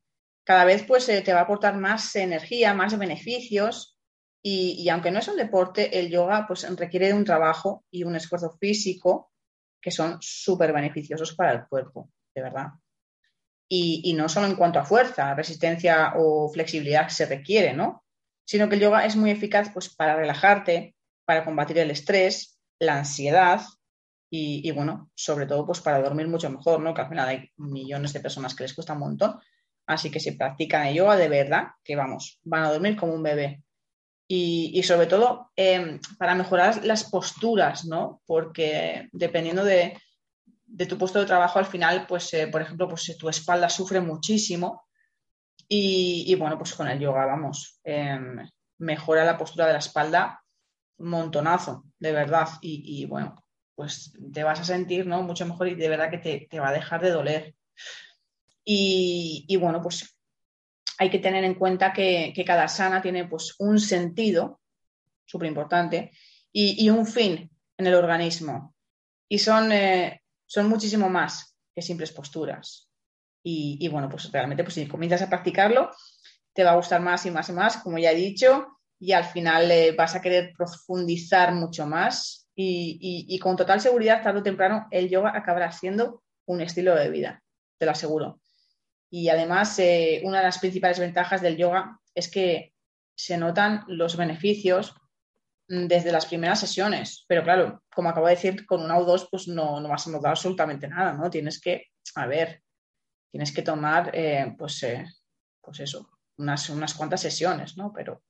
cada 0.44 0.66
vez 0.66 0.84
pues 0.84 1.10
eh, 1.10 1.22
te 1.22 1.34
va 1.34 1.40
a 1.40 1.44
aportar 1.44 1.76
más 1.76 2.16
energía, 2.16 2.74
más 2.74 2.98
beneficios. 2.98 3.98
Y, 4.44 4.76
y, 4.78 4.90
aunque 4.90 5.10
no 5.10 5.18
es 5.18 5.28
un 5.28 5.38
deporte, 5.38 5.98
el 5.98 6.12
yoga 6.12 6.46
pues 6.48 6.70
requiere 6.78 7.08
de 7.08 7.16
un 7.16 7.26
trabajo 7.26 7.84
y 7.90 8.04
un 8.04 8.16
esfuerzo 8.16 8.56
físico 8.60 9.32
que 9.82 9.90
son 9.90 10.18
súper 10.22 10.72
beneficiosos 10.72 11.36
para 11.36 11.52
el 11.52 11.66
cuerpo, 11.68 12.12
de 12.36 12.44
verdad 12.44 12.68
y, 13.68 14.14
no 14.14 14.30
solo 14.30 14.48
en 14.48 14.56
cuanto 14.56 14.80
a 14.80 14.86
fuerza, 14.86 15.34
resistencia 15.34 16.14
o 16.18 16.50
flexibilidad 16.50 17.10
se 17.10 17.26
requiere, 17.26 17.74
¿no? 17.74 18.04
Sino 18.46 18.70
que 18.70 18.76
el 18.76 18.82
yoga 18.82 19.06
es 19.06 19.16
muy 19.16 19.32
eficaz 19.32 19.72
pues, 19.74 19.94
para 19.94 20.16
relajarte, 20.16 20.96
para 21.26 21.44
combatir 21.44 21.80
el 21.80 21.92
estrés, 21.92 22.60
la 22.80 22.98
ansiedad 22.98 23.62
y, 24.38 24.72
bueno, 24.72 25.12
sobre 25.16 25.46
todo 25.46 25.66
pues 25.66 25.80
para 25.82 26.02
dormir 26.02 26.28
mucho 26.28 26.50
mejor, 26.50 26.80
¿no? 26.80 26.94
Que 26.94 27.02
al 27.02 27.10
final 27.10 27.28
hay 27.28 27.52
millones 27.58 28.14
de 28.14 28.20
personas 28.20 28.56
que 28.56 28.64
les 28.64 28.74
cuesta 28.74 28.94
un 28.94 29.00
montón. 29.00 29.40
Así 29.86 30.10
que 30.10 30.20
si 30.20 30.32
practican 30.32 30.88
el 30.88 30.96
yoga 30.96 31.16
de 31.16 31.30
verdad, 31.30 31.68
que 31.84 31.96
vamos, 31.96 32.40
van 32.44 32.64
a 32.64 32.72
dormir 32.72 32.96
como 32.96 33.14
un 33.14 33.24
bebé. 33.24 33.64
Y, 34.28 34.82
sobre 34.84 35.06
todo 35.06 35.52
em, 35.56 36.00
para 36.18 36.34
mejorar 36.34 36.84
las 36.84 37.04
posturas, 37.04 37.86
¿no? 37.86 38.22
Porque 38.26 39.08
dependiendo 39.12 39.64
de, 39.64 39.98
tu 40.90 40.98
puesto 40.98 41.20
de 41.20 41.28
trabajo 41.28 41.60
al 41.60 41.68
final, 41.68 42.06
pues, 42.08 42.34
eh, 42.34 42.48
por 42.48 42.62
ejemplo, 42.62 42.88
pues 42.90 43.16
tu 43.18 43.30
espalda 43.30 43.70
sufre 43.70 44.02
muchísimo 44.02 44.88
y, 45.68 46.34
bueno, 46.36 46.58
pues 46.58 46.74
con 46.74 46.88
el 46.88 47.00
yoga, 47.00 47.26
vamos, 47.26 47.80
em, 47.84 48.38
mejora 48.80 49.24
la 49.24 49.38
postura 49.38 49.68
de 49.68 49.74
la 49.74 49.80
espalda 49.80 50.42
montonazo, 50.98 51.86
de 52.00 52.12
verdad. 52.12 52.48
Y, 52.62 53.06
bueno, 53.06 53.36
pues 53.76 54.14
te 54.34 54.44
vas 54.44 54.60
a 54.60 54.64
sentir, 54.64 55.06
¿no? 55.06 55.22
Mucho 55.22 55.46
mejor 55.46 55.68
y 55.68 55.76
de 55.76 55.90
verdad 55.90 56.10
que 56.10 56.48
te, 56.50 56.60
va 56.60 56.70
a 56.70 56.74
dejar 56.74 57.02
de 57.02 57.12
doler. 57.12 57.56
Y, 58.64 59.56
bueno, 59.60 59.82
pues 59.82 60.18
hay 60.98 61.10
que 61.10 61.20
tener 61.20 61.44
en 61.44 61.56
cuenta 61.56 61.94
que, 61.94 62.34
cada 62.46 62.68
sana 62.68 63.02
tiene 63.02 63.26
pues 63.26 63.56
un 63.60 63.80
sentido 63.80 64.60
súper 65.26 65.48
importante 65.48 66.12
y, 66.52 66.90
un 66.90 67.06
fin 67.06 67.52
en 67.78 67.88
el 67.88 67.94
organismo. 67.94 68.74
Y 69.28 69.40
son 69.40 69.72
eh, 69.72 70.22
son 70.46 70.70
muchísimo 70.70 71.10
más 71.10 71.56
que 71.74 71.82
simples 71.82 72.12
posturas. 72.12 72.90
Y, 73.48 73.88
bueno, 73.90 74.10
pues 74.10 74.32
realmente, 74.32 74.64
pues 74.64 74.74
si 74.74 74.88
comienzas 74.88 75.22
a 75.22 75.30
practicarlo, 75.30 75.92
te 76.54 76.64
va 76.64 76.72
a 76.72 76.76
gustar 76.76 77.00
más 77.02 77.26
y 77.28 77.32
más 77.32 77.48
y 77.50 77.54
más, 77.54 77.78
como 77.78 78.00
ya 78.00 78.12
he 78.12 78.16
dicho, 78.16 78.80
y 79.00 79.12
al 79.12 79.24
final 79.24 79.70
eh, 79.70 79.94
vas 79.96 80.16
a 80.16 80.22
querer 80.22 80.52
profundizar 80.58 81.54
mucho 81.54 81.86
más. 81.86 82.45
Y, 82.58 83.38
con 83.40 83.58
total 83.58 83.82
seguridad, 83.82 84.24
tarde 84.24 84.40
o 84.40 84.44
temprano, 84.44 84.88
el 84.92 85.10
yoga 85.10 85.36
acabará 85.36 85.72
siendo 85.72 86.24
un 86.46 86.62
estilo 86.62 86.96
de 86.96 87.10
vida, 87.10 87.44
te 87.78 87.86
lo 87.86 87.92
aseguro. 87.92 88.40
Y 89.10 89.30
además, 89.30 89.78
eh, 89.80 90.22
una 90.24 90.38
de 90.38 90.46
las 90.46 90.60
principales 90.60 91.00
ventajas 91.00 91.42
del 91.42 91.58
yoga 91.58 92.00
es 92.14 92.32
que 92.32 92.74
se 93.16 93.38
notan 93.38 93.84
los 93.88 94.16
beneficios 94.16 94.96
Mm, 95.68 95.88
desde 95.88 96.12
las 96.12 96.26
primeras 96.26 96.60
sesiones. 96.60 97.26
Pero 97.28 97.44
claro, 97.44 97.84
como 97.94 98.10
acabo 98.10 98.28
de 98.28 98.36
decir, 98.36 98.66
con 98.66 98.84
una 98.84 98.98
o 98.98 99.06
dos, 99.06 99.28
pues 99.30 99.48
no, 99.48 99.80
no 99.80 99.90
vas 99.90 100.08
a 100.08 100.12
notar 100.12 100.32
absolutamente 100.32 100.88
nada, 100.88 101.14
¿no? 101.14 101.30
Tienes 101.30 101.60
que, 101.60 101.88
a 102.16 102.28
ver, 102.28 102.62
tienes 103.32 103.52
que 103.54 103.62
tomar, 103.64 104.12
eh, 104.14 104.54
pues, 104.58 104.84
eh, 104.84 105.06
pues 105.62 105.80
eso, 105.80 106.08
unas, 106.38 106.70
unas 106.70 106.94
cuantas 106.94 107.22
sesiones, 107.22 107.78
¿no? 107.78 107.92
Pero, 107.94 108.22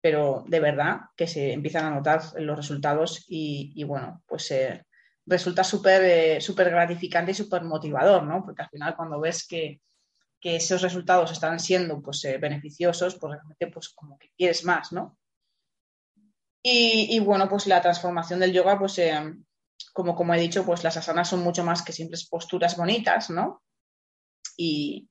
pero 0.00 0.44
de 0.46 0.60
verdad 0.60 1.00
que 1.16 1.26
se 1.26 1.52
empiezan 1.52 1.86
a 1.86 1.90
notar 1.90 2.22
los 2.36 2.56
resultados 2.56 3.24
y, 3.28 3.82
bueno, 3.84 4.22
pues 4.26 4.50
eh, 4.50 4.84
resulta 5.26 5.64
súper 5.64 6.40
súper 6.40 6.70
gratificante 6.70 7.32
y 7.32 7.34
súper 7.34 7.62
motivador, 7.62 8.22
¿no? 8.24 8.44
Porque 8.44 8.62
al 8.62 8.68
final 8.68 8.96
cuando 8.96 9.20
ves 9.20 9.46
que, 9.46 9.80
que 10.40 10.56
esos 10.56 10.82
resultados 10.82 11.32
están 11.32 11.58
siendo 11.60 12.00
pues, 12.00 12.22
beneficiosos, 12.40 13.16
pues 13.16 13.32
realmente 13.32 13.66
pues 13.68 13.88
como 13.90 14.18
que 14.18 14.30
quieres 14.36 14.64
más, 14.64 14.92
¿no? 14.92 15.18
Y, 16.62 17.18
bueno, 17.20 17.48
pues 17.48 17.66
la 17.66 17.80
transformación 17.80 18.40
del 18.40 18.52
yoga, 18.52 18.78
pues 18.78 18.98
eh, 18.98 19.34
como, 19.92 20.14
como 20.14 20.34
he 20.34 20.40
dicho, 20.40 20.66
pues 20.66 20.84
las 20.84 20.96
asanas 20.96 21.28
son 21.28 21.40
mucho 21.40 21.64
más 21.64 21.82
que 21.82 21.92
simples 21.92 22.28
posturas 22.28 22.76
bonitas, 22.76 23.30
¿no? 23.30 23.62
Y, 24.56 25.08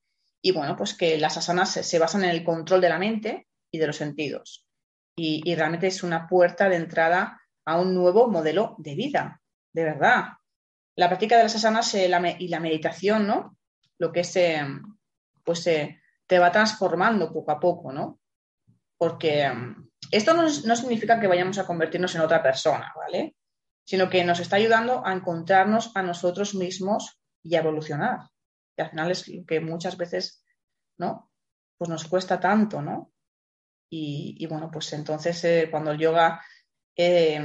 bueno, 0.53 0.75
pues 0.75 0.94
que 0.94 1.17
las 1.17 1.38
asanas 1.38 1.72
se, 1.72 2.00
basan 2.00 2.25
en 2.25 2.29
el 2.32 2.44
control 2.44 2.82
de 2.82 2.89
la 2.89 3.00
mente 3.00 3.48
y 3.72 3.79
de 3.79 3.88
los 3.88 3.96
sentidos. 3.96 4.67
Y, 5.20 5.56
realmente 5.56 5.88
es 5.88 6.04
una 6.04 6.28
puerta 6.28 6.70
de 6.70 6.76
entrada 6.76 7.42
a 7.66 7.80
un 7.80 7.96
nuevo 7.96 8.30
modelo 8.30 8.76
de 8.78 8.94
vida, 8.94 9.42
de 9.74 9.84
verdad. 9.84 10.26
La 10.96 11.08
práctica 11.08 11.38
de 11.38 11.44
las 11.44 11.56
asanas 11.56 11.94
eh, 11.96 12.08
y 12.40 12.48
la 12.48 12.60
meditación, 12.60 13.26
¿no? 13.26 13.58
Lo 13.98 14.12
que 14.12 14.20
es, 14.20 14.36
eh, 14.36 14.62
pues 15.44 15.64
te 15.64 16.40
va 16.40 16.52
transformando 16.52 17.34
poco 17.34 17.52
a 17.52 17.60
poco, 17.60 17.92
¿no? 17.92 18.20
Porque 18.98 19.52
esto 20.12 20.34
no, 20.34 20.76
significa 20.76 21.20
que 21.20 21.28
vayamos 21.28 21.58
a 21.58 21.66
convertirnos 21.66 22.16
en 22.16 22.22
otra 22.22 22.42
persona, 22.42 22.94
¿vale? 22.96 23.36
Sino 23.86 24.10
que 24.10 24.24
nos 24.24 24.40
está 24.40 24.56
ayudando 24.56 25.06
a 25.06 25.14
encontrarnos 25.14 25.92
a 25.96 26.02
nosotros 26.02 26.56
mismos 26.56 27.20
y 27.44 27.56
a 27.56 27.60
evolucionar. 27.60 28.20
Y 28.78 28.82
al 28.82 28.90
final 28.90 29.12
es 29.12 29.28
lo 29.28 29.46
que 29.46 29.60
muchas 29.60 29.98
veces, 29.98 30.44
¿no? 30.98 31.32
Pues 31.78 31.90
nos 31.90 32.06
cuesta 32.06 32.40
tanto, 32.40 32.82
¿no? 32.82 33.12
Y, 33.89 34.46
bueno, 34.48 34.70
pues 34.72 34.91
entonces 34.94 35.44
eh, 35.46 35.67
cuando 35.72 35.91
el 35.91 35.98
yoga 35.98 36.41
eh, 36.96 37.41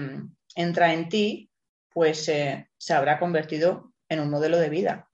entra 0.57 0.93
en 0.93 1.09
ti, 1.09 1.51
pues 1.89 2.29
eh, 2.29 2.69
se 2.77 2.95
habrá 2.95 3.19
convertido 3.19 3.93
en 4.09 4.21
un 4.21 4.31
modelo 4.31 4.59
de 4.59 4.69
vida. 4.69 5.11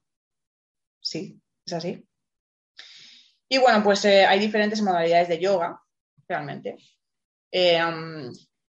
Sí, 1.01 1.41
es 1.67 1.73
así. 1.73 2.09
Y 3.49 3.59
bueno, 3.59 3.83
pues 3.83 4.05
hay 4.05 4.39
diferentes 4.39 4.83
modalidades 4.83 5.29
de 5.29 5.39
yoga, 5.39 5.81
realmente. 6.27 6.77
Eh, 7.51 7.81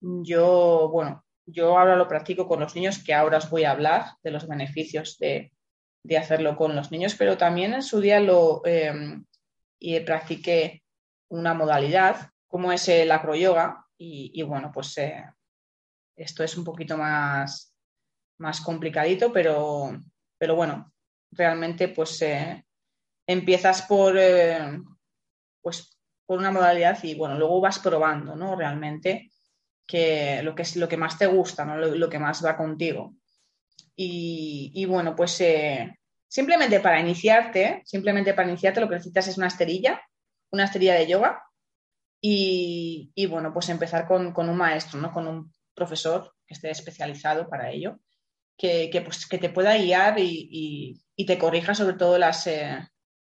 yo, 0.00 0.88
bueno, 0.90 1.25
yo 1.47 1.78
ahora 1.78 1.97
lo 1.97 2.09
practico 2.09 2.49
con 2.49 2.61
los 2.61 2.75
niños, 2.75 2.99
que 2.99 3.14
ahora 3.14 3.38
os 3.38 3.50
voy 3.50 3.64
a 3.64 3.71
hablar 3.71 4.06
de 4.23 4.30
los 4.30 4.49
beneficios 4.49 5.18
de, 5.18 5.52
hacerlo 6.18 6.56
con 6.56 6.75
los 6.75 6.90
niños, 6.90 7.14
pero 7.16 7.37
también 7.38 7.75
en 7.75 7.82
su 7.82 8.00
día 8.00 8.18
lo 8.21 8.62
em, 8.64 9.25
y 9.78 10.00
practiqué 10.00 10.82
una 11.28 11.54
modalidad 11.54 12.32
como 12.52 12.71
es 12.71 12.87
el 12.88 13.11
acroyoga 13.11 13.87
y, 13.97 14.30
y 14.35 14.42
bueno, 14.42 14.71
pues 14.75 14.99
eh, 14.99 15.25
esto 16.14 16.44
es 16.44 16.54
un 16.59 16.64
poquito 16.64 16.99
más, 16.99 17.75
más 18.37 18.61
complicadito, 18.61 19.32
pero, 19.32 19.99
pero 20.37 20.54
bueno, 20.54 20.92
realmente 21.30 21.88
pues 21.88 22.21
eh, 22.21 22.62
empiezas 23.26 23.80
por, 23.80 24.18
pues 25.62 25.99
por 26.26 26.40
una 26.40 26.50
modalidad 26.50 27.02
y 27.02 27.14
bueno, 27.14 27.38
luego 27.38 27.59
vas 27.62 27.78
probando, 27.78 28.37
¿no? 28.37 28.54
Realmente 28.54 29.30
que 29.87 30.42
lo 30.42 30.54
que 30.54 30.62
es 30.62 30.76
lo 30.76 30.90
que 30.90 30.99
más 30.99 31.16
te 31.16 31.26
gusta, 31.26 31.64
¿no? 31.64 31.78
Lo, 31.78 32.11
que 32.11 32.18
más 32.18 32.44
va 32.44 32.54
contigo. 32.54 33.14
Y, 33.97 34.85
bueno, 34.85 35.16
pues 35.16 35.40
eh, 35.40 35.99
simplemente 36.28 36.80
para 36.80 37.00
iniciarte, 37.00 37.80
simplemente 37.87 38.35
para 38.35 38.50
iniciarte 38.50 38.80
lo 38.80 38.90
que 38.90 38.97
necesitas 38.97 39.28
es 39.28 39.38
una 39.38 39.47
esterilla, 39.47 40.02
una 40.50 40.64
esterilla 40.64 40.97
de 40.97 41.06
yoga 41.06 41.42
y, 42.25 43.26
bueno, 43.26 43.52
pues 43.52 43.69
empezar 43.69 44.07
con, 44.07 44.33
un 44.37 44.57
maestro, 44.57 45.00
¿no? 45.00 45.12
Con 45.12 45.26
un 45.26 45.52
profesor 45.75 46.33
que 46.47 46.55
esté 46.55 46.71
especializado 46.71 47.49
para 47.49 47.71
ello. 47.71 47.99
que, 48.57 49.02
pues, 49.05 49.26
que 49.26 49.38
te 49.38 49.50
pueda 49.50 49.76
guiar 49.76 50.19
y, 50.19 51.02
te 51.26 51.38
corrija 51.38 51.75
sobre 51.75 51.97
todo 51.97 52.19
las, 52.19 52.47
eh, 52.47 52.79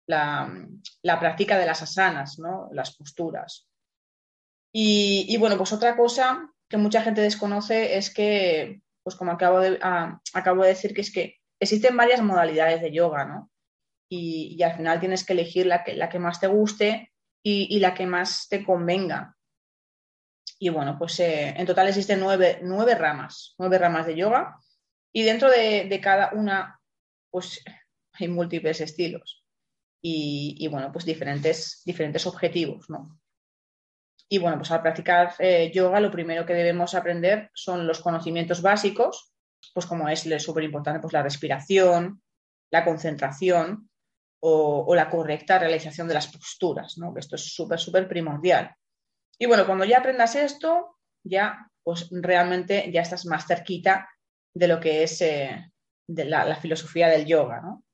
la, 0.06 1.20
práctica 1.20 1.58
de 1.58 1.66
las 1.66 1.82
asanas, 1.82 2.38
¿no? 2.38 2.68
las 2.72 2.96
posturas. 2.96 3.68
Y, 4.72 5.36
bueno, 5.38 5.56
pues 5.56 5.72
otra 5.72 5.96
cosa 5.96 6.48
que 6.68 6.76
mucha 6.76 7.02
gente 7.02 7.20
desconoce 7.20 7.96
es 7.96 8.12
que, 8.14 8.80
pues 9.02 9.16
como 9.16 9.32
acabo 9.32 9.60
de, 9.60 9.78
ah, 9.82 10.20
acabo 10.34 10.62
de 10.62 10.68
decir, 10.68 10.94
que 10.94 11.00
es 11.00 11.12
que 11.12 11.36
existen 11.60 11.96
varias 11.96 12.22
modalidades 12.22 12.80
de 12.80 12.92
yoga, 12.92 13.24
¿no? 13.24 13.50
Y, 14.08 14.62
al 14.62 14.76
final 14.76 15.00
tienes 15.00 15.24
que 15.24 15.32
elegir 15.32 15.66
la 15.66 15.82
que, 15.82 15.94
la 15.94 16.08
que 16.08 16.18
más 16.20 16.38
te 16.40 16.46
guste 16.46 17.12
y, 17.46 17.78
la 17.78 17.92
que 17.92 18.06
más 18.06 18.48
te 18.48 18.64
convenga. 18.64 19.36
Y 20.58 20.70
bueno, 20.70 20.96
pues 20.98 21.20
eh, 21.20 21.54
en 21.56 21.66
total 21.66 21.88
existen 21.88 22.18
nueve, 22.20 22.60
nueve, 22.62 22.94
ramas, 22.94 23.54
nueve 23.58 23.78
ramas 23.78 24.06
de 24.06 24.16
yoga 24.16 24.56
y 25.12 25.22
dentro 25.24 25.50
de, 25.50 26.00
cada 26.02 26.32
una, 26.32 26.80
pues 27.30 27.62
hay 28.14 28.28
múltiples 28.28 28.80
estilos 28.80 29.44
y, 30.00 30.66
bueno, 30.68 30.90
pues 30.92 31.04
diferentes, 31.04 31.82
diferentes 31.84 32.26
objetivos, 32.26 32.88
¿no? 32.90 33.18
Y 34.28 34.38
bueno, 34.38 34.58
pues 34.58 34.70
al 34.70 34.82
practicar 34.82 35.34
eh, 35.38 35.70
yoga 35.72 36.00
lo 36.00 36.10
primero 36.10 36.46
que 36.46 36.54
debemos 36.54 36.94
aprender 36.94 37.50
son 37.54 37.86
los 37.86 38.00
conocimientos 38.00 38.62
básicos, 38.62 39.32
pues 39.72 39.86
como 39.86 40.08
es 40.08 40.26
súper 40.42 40.64
importante, 40.64 41.00
pues 41.00 41.12
la 41.12 41.22
respiración, 41.22 42.22
la 42.70 42.84
concentración 42.84 43.90
o, 44.46 44.94
la 44.94 45.08
correcta 45.08 45.58
realización 45.58 46.06
de 46.06 46.14
las 46.14 46.26
posturas, 46.26 46.98
¿no? 46.98 47.14
Esto 47.16 47.36
es 47.36 47.54
súper, 47.54 47.80
súper 47.80 48.06
primordial. 48.06 48.74
Y 49.38 49.46
bueno, 49.46 49.64
cuando 49.64 49.86
ya 49.86 49.98
aprendas 49.98 50.34
esto, 50.34 50.98
ya 51.24 51.70
pues 51.82 52.08
realmente 52.10 52.90
ya 52.92 53.00
estás 53.00 53.24
más 53.24 53.46
cerquita 53.46 54.06
de 54.54 54.68
lo 54.68 54.80
que 54.80 55.02
es 55.02 55.22
eh, 55.22 55.72
la, 56.08 56.56
filosofía 56.56 57.08
del 57.08 57.24
yoga, 57.24 57.62
¿no? 57.62 57.84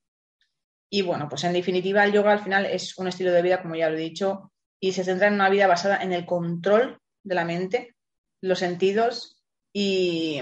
Y 0.89 1.03
bueno, 1.03 1.29
pues 1.29 1.45
en 1.45 1.53
definitiva 1.53 2.03
el 2.03 2.11
yoga 2.11 2.33
al 2.33 2.43
final 2.43 2.65
es 2.65 2.97
un 2.97 3.07
estilo 3.07 3.31
de 3.31 3.41
vida, 3.41 3.61
como 3.61 3.75
ya 3.75 3.89
lo 3.89 3.95
he 3.95 4.01
dicho, 4.01 4.51
y 4.81 4.91
se 4.91 5.05
centra 5.05 5.27
en 5.27 5.35
una 5.35 5.49
vida 5.49 5.67
basada 5.67 6.03
en 6.03 6.11
el 6.11 6.25
control 6.25 6.99
de 7.23 7.35
la 7.35 7.45
mente, 7.45 7.95
los 8.41 8.59
sentidos 8.59 9.41
y, 9.71 10.41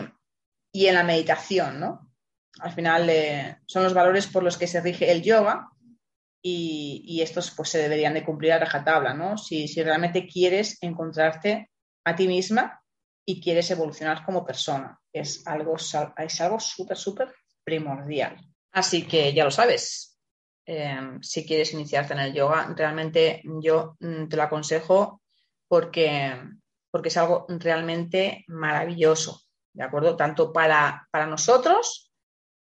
en 0.73 0.93
la 0.95 1.03
meditación, 1.03 1.79
¿no? 1.79 2.11
Al 2.61 2.71
final 2.71 3.07
eh, 3.11 3.59
son 3.67 3.83
los 3.83 3.93
valores 3.93 4.25
por 4.25 4.41
los 4.41 4.57
que 4.57 4.65
se 4.65 4.81
rige 4.81 5.11
el 5.11 5.21
yoga 5.21 5.69
y, 6.41 7.21
estos 7.21 7.51
pues 7.51 7.69
se 7.69 7.79
deberían 7.79 8.13
de 8.13 8.23
cumplir 8.23 8.53
a 8.53 8.59
rajatabla, 8.59 9.13
¿no? 9.13 9.37
Si, 9.37 9.67
si 9.67 9.83
realmente 9.83 10.27
quieres 10.27 10.77
encontrarte 10.81 11.69
a 12.05 12.15
ti 12.15 12.27
misma 12.27 12.81
y 13.25 13.41
quieres 13.41 13.69
evolucionar 13.71 14.25
como 14.25 14.45
persona. 14.45 14.99
Es 15.11 15.45
algo, 15.45 15.75
es 15.75 16.41
algo 16.41 16.59
súper, 16.59 16.97
súper 16.97 17.33
primordial. 17.63 18.37
Así 18.71 19.07
que 19.07 19.33
ya 19.33 19.43
lo 19.43 19.51
sabes. 19.51 20.17
Em, 20.65 21.21
si 21.21 21.45
quieres 21.45 21.73
iniciarte 21.73 22.13
en 22.13 22.19
el 22.19 22.33
yoga, 22.33 22.73
realmente 22.75 23.41
yo 23.61 23.97
mm, 23.99 24.27
te 24.27 24.37
lo 24.37 24.43
aconsejo 24.43 25.21
porque, 25.67 26.39
porque 26.91 27.09
es 27.09 27.17
algo 27.17 27.45
realmente 27.49 28.45
maravilloso, 28.47 29.41
¿de 29.73 29.83
acuerdo? 29.83 30.15
Tanto 30.15 30.53
para, 30.53 31.07
para 31.11 31.25
nosotros 31.25 32.11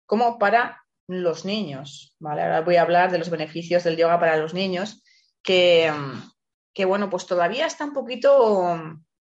como 0.07 0.39
para 0.39 0.86
los 1.09 1.45
niños, 1.45 2.15
¿vale? 2.19 2.43
Ahora 2.43 2.61
voy 2.63 2.77
a 2.77 2.83
hablar 2.83 3.11
de 3.11 3.19
los 3.19 3.31
beneficios 3.31 3.85
del 3.85 3.97
yoga 3.97 4.19
para 4.19 4.37
los 4.37 4.55
niños, 4.55 5.03
que, 5.43 5.93
que 6.75 6.85
bueno, 6.85 7.09
pues 7.09 7.27
todavía 7.27 7.67
está 7.67 7.85
un 7.85 7.93
poquito, 7.93 8.79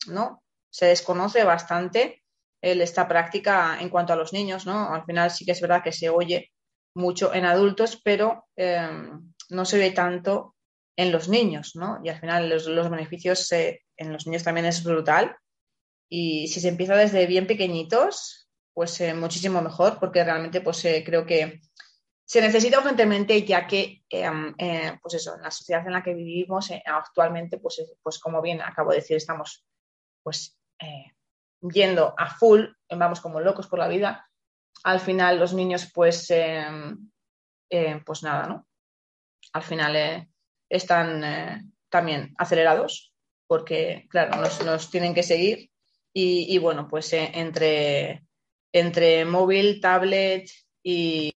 ¿no? 0.08 0.44
Se 0.70 0.88
desconoce 0.88 1.44
bastante 1.44 2.24
esta 2.62 3.08
práctica 3.08 3.78
en 3.80 3.90
cuanto 3.90 4.14
a 4.14 4.16
los 4.16 4.34
niños, 4.34 4.66
¿no? 4.66 4.94
Al 4.94 5.06
final 5.06 5.30
sí 5.30 5.46
que 5.46 5.52
es 5.52 5.62
verdad 5.62 5.84
que 5.84 5.92
se 5.92 6.10
oye 6.10 6.52
mucho 6.96 7.34
en 7.34 7.46
adultos, 7.46 8.02
pero 8.04 8.48
em, 8.56 9.34
no 9.50 9.66
se 9.66 9.78
ve 9.78 9.92
tanto 9.92 10.56
en 10.98 11.12
los 11.12 11.30
niños, 11.30 11.76
¿no? 11.76 12.00
Y 12.04 12.10
al 12.10 12.20
final 12.20 12.50
los, 12.50 12.90
beneficios 12.90 13.52
en 13.52 14.14
los 14.14 14.26
niños 14.26 14.44
también 14.44 14.66
es 14.66 14.84
brutal. 14.84 15.36
Y 16.10 16.48
si 16.48 16.60
se 16.62 16.70
empieza 16.70 16.96
desde 16.96 17.26
bien 17.28 17.48
pequeñitos, 17.48 18.50
pues 18.74 19.00
eh, 19.02 19.14
muchísimo 19.14 19.62
mejor, 19.62 20.00
porque 20.00 20.24
realmente 20.24 20.62
pues 20.62 20.84
eh, 20.86 21.04
creo 21.06 21.26
que 21.26 21.62
se 22.26 22.42
necesita 22.42 22.80
urgentemente, 22.80 23.44
ya 23.44 23.68
que, 23.68 24.04
em, 24.10 24.54
eh, 24.58 24.98
pues 25.02 25.14
eso, 25.14 25.36
en 25.36 25.44
la 25.44 25.52
sociedad 25.52 25.86
en 25.86 25.94
la 25.94 26.04
que 26.04 26.14
vivimos 26.14 26.72
actualmente, 26.86 27.58
pues, 27.60 27.82
pues 28.02 28.20
como 28.20 28.42
bien 28.42 28.62
acabo 28.62 28.92
de 28.92 28.98
decir, 28.98 29.18
estamos 29.18 29.66
pues 30.24 30.58
yendo 31.62 32.14
a 32.18 32.30
full, 32.30 32.66
vamos 32.90 33.22
como 33.22 33.40
locos 33.40 33.68
por 33.68 33.80
la 33.80 33.88
vida, 33.88 34.30
al 34.84 35.00
final 35.00 35.40
los 35.40 35.54
niños 35.54 35.92
pues, 35.94 36.30
em, 36.30 37.10
eh, 37.70 38.02
pues 38.06 38.24
nada, 38.24 38.48
¿no? 38.48 38.68
Al 39.54 39.64
final 39.64 39.96
eh, 39.96 40.30
están 40.70 41.24
eh, 41.24 41.64
también 41.90 42.34
acelerados 42.38 43.14
porque, 43.48 44.08
claro, 44.10 44.42
nos, 44.64 44.92
tienen 44.92 45.14
que 45.14 45.24
seguir 45.24 45.72
y, 46.18 46.58
bueno, 46.60 46.88
pues 46.88 47.12
entre, 47.12 48.26
entre 48.72 49.26
móvil, 49.26 49.82
tablet 49.82 50.50
y, 50.82 51.34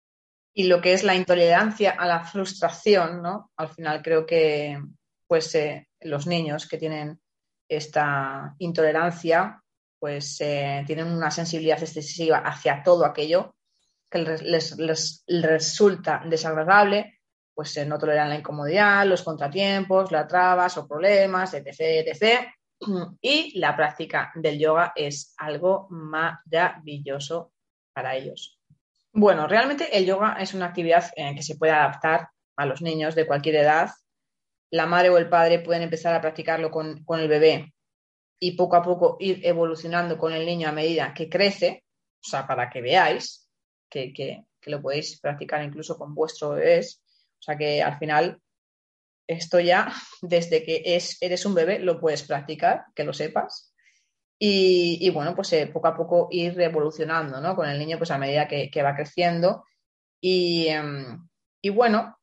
y, 0.59 0.63
lo 0.67 0.81
que 0.81 0.93
es 0.93 1.03
la 1.03 1.15
intolerancia 1.15 1.91
a 1.91 2.05
la 2.05 2.23
frustración, 2.23 3.21
¿no? 3.21 3.51
Al 3.57 3.69
final 3.69 4.01
creo 4.01 4.25
que 4.25 4.77
pues 5.27 5.57
los 6.01 6.27
niños 6.27 6.67
que 6.67 6.77
tienen 6.77 7.19
esta 7.69 8.55
intolerancia 8.59 9.61
pues 9.99 10.39
eh, 10.41 10.83
tienen 10.87 11.07
una 11.07 11.29
sensibilidad 11.29 11.79
excesiva 11.79 12.39
hacia 12.39 12.81
todo 12.83 13.05
aquello 13.05 13.55
que 14.09 14.19
les, 14.19 14.75
resulta 15.27 16.23
desagradable, 16.25 17.19
pues 17.53 17.75
eh, 17.77 17.85
no 17.85 17.99
toleran 17.99 18.29
la 18.29 18.37
incomodidad, 18.37 19.05
los 19.05 19.23
contratiempos, 19.23 20.11
las 20.11 20.27
trabas 20.27 20.77
o 20.77 20.87
problemas, 20.87 21.53
etc, 21.53 21.75
etc. 21.79 22.47
Y 23.21 23.59
la 23.59 23.75
práctica 23.75 24.31
del 24.35 24.57
yoga 24.57 24.93
es 24.95 25.33
algo 25.37 25.87
maravilloso 25.89 27.53
para 27.93 28.15
ellos. 28.15 28.58
Bueno, 29.11 29.47
realmente 29.47 29.97
el 29.97 30.05
yoga 30.05 30.37
es 30.39 30.53
una 30.53 30.67
actividad 30.67 31.11
eh, 31.15 31.33
que 31.35 31.43
se 31.43 31.55
puede 31.55 31.71
adaptar 31.71 32.29
a 32.55 32.65
los 32.65 32.81
niños 32.81 33.15
de 33.15 33.25
cualquier 33.25 33.55
edad. 33.55 33.89
La 34.71 34.85
madre 34.85 35.09
o 35.09 35.17
el 35.17 35.29
padre 35.29 35.59
pueden 35.59 35.83
empezar 35.83 36.13
a 36.13 36.21
practicarlo 36.21 36.69
con, 36.69 37.03
con 37.03 37.19
el 37.19 37.27
bebé 37.27 37.73
y 38.39 38.53
poco 38.53 38.75
a 38.77 38.83
poco 38.83 39.17
ir 39.19 39.45
evolucionando 39.45 40.17
con 40.17 40.33
el 40.33 40.45
niño 40.45 40.69
a 40.69 40.71
medida 40.71 41.13
que 41.13 41.29
crece, 41.29 41.83
o 42.23 42.27
sea, 42.29 42.47
para 42.47 42.69
que 42.69 42.81
veáis 42.81 43.49
que, 43.89 44.45
lo 44.63 44.81
podéis 44.81 45.19
practicar 45.19 45.63
incluso 45.63 45.97
con 45.97 46.13
vuestro 46.13 46.51
bebés, 46.51 47.01
o 47.39 47.41
sea 47.41 47.57
que 47.57 47.81
al 47.81 47.97
final 47.97 48.39
esto 49.27 49.59
ya, 49.59 49.91
desde 50.21 50.63
que 50.63 50.81
es, 50.85 51.17
eres 51.21 51.45
un 51.45 51.53
bebé, 51.53 51.79
lo 51.79 51.99
puedes 51.99 52.23
practicar, 52.23 52.85
que 52.95 53.03
lo 53.03 53.13
sepas. 53.13 53.68
Y, 54.41 55.09
bueno, 55.09 55.35
pues 55.35 55.51
eh, 55.51 55.67
poco 55.67 55.87
a 55.87 55.95
poco 55.95 56.29
ir 56.31 56.59
evolucionando, 56.61 57.41
¿no? 57.41 57.55
Con 57.57 57.67
el 57.67 57.77
niño, 57.77 57.97
pues 57.97 58.09
a 58.11 58.17
medida 58.17 58.47
que, 58.47 58.81
va 58.81 58.95
creciendo. 58.95 59.65
Y, 60.21 60.67
em, 60.67 61.27
y, 61.61 61.69
bueno, 61.69 62.17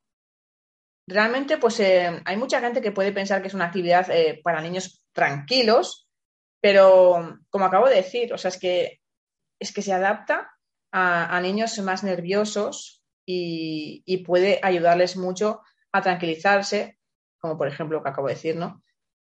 realmente, 1.06 1.58
pues 1.58 1.78
eh, 1.80 2.22
hay 2.24 2.36
mucha 2.38 2.60
gente 2.60 2.80
que 2.80 2.92
puede 2.92 3.12
pensar 3.12 3.42
que 3.42 3.48
es 3.48 3.54
una 3.54 3.66
actividad 3.66 4.10
eh, 4.10 4.40
para 4.42 4.62
niños 4.62 5.04
tranquilos, 5.12 6.08
pero, 6.60 7.38
como 7.50 7.66
acabo 7.66 7.88
de 7.88 7.96
decir, 7.96 8.32
o 8.32 8.38
sea, 8.38 8.48
es 8.48 8.58
que, 8.58 9.00
es 9.60 9.72
que 9.74 9.82
se 9.82 9.92
adapta 9.92 10.50
a, 10.92 11.38
niños 11.42 11.78
más 11.80 12.02
nerviosos 12.02 13.02
y, 13.26 14.24
puede 14.26 14.58
ayudarles 14.62 15.16
mucho 15.16 15.60
a 15.92 16.00
tranquilizarse, 16.00 16.98
como 17.38 17.58
por 17.58 17.68
ejemplo 17.68 17.98
lo 17.98 18.02
que 18.02 18.08
acabo 18.08 18.28
de 18.28 18.34
decir, 18.34 18.56
¿no? 18.56 18.82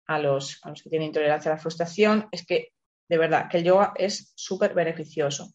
A 0.07 0.19
los, 0.19 0.59
a 0.63 0.69
los 0.69 0.83
que 0.83 0.89
tienen 0.89 1.07
intolerancia 1.07 1.51
a 1.51 1.55
la 1.55 1.61
frustración, 1.61 2.27
es 2.31 2.45
que 2.45 2.73
de 3.11 3.17
verdad 3.17 3.49
que 3.49 3.57
el 3.57 3.65
yoga 3.65 3.91
es 3.97 4.31
súper 4.35 4.73
beneficioso. 4.73 5.53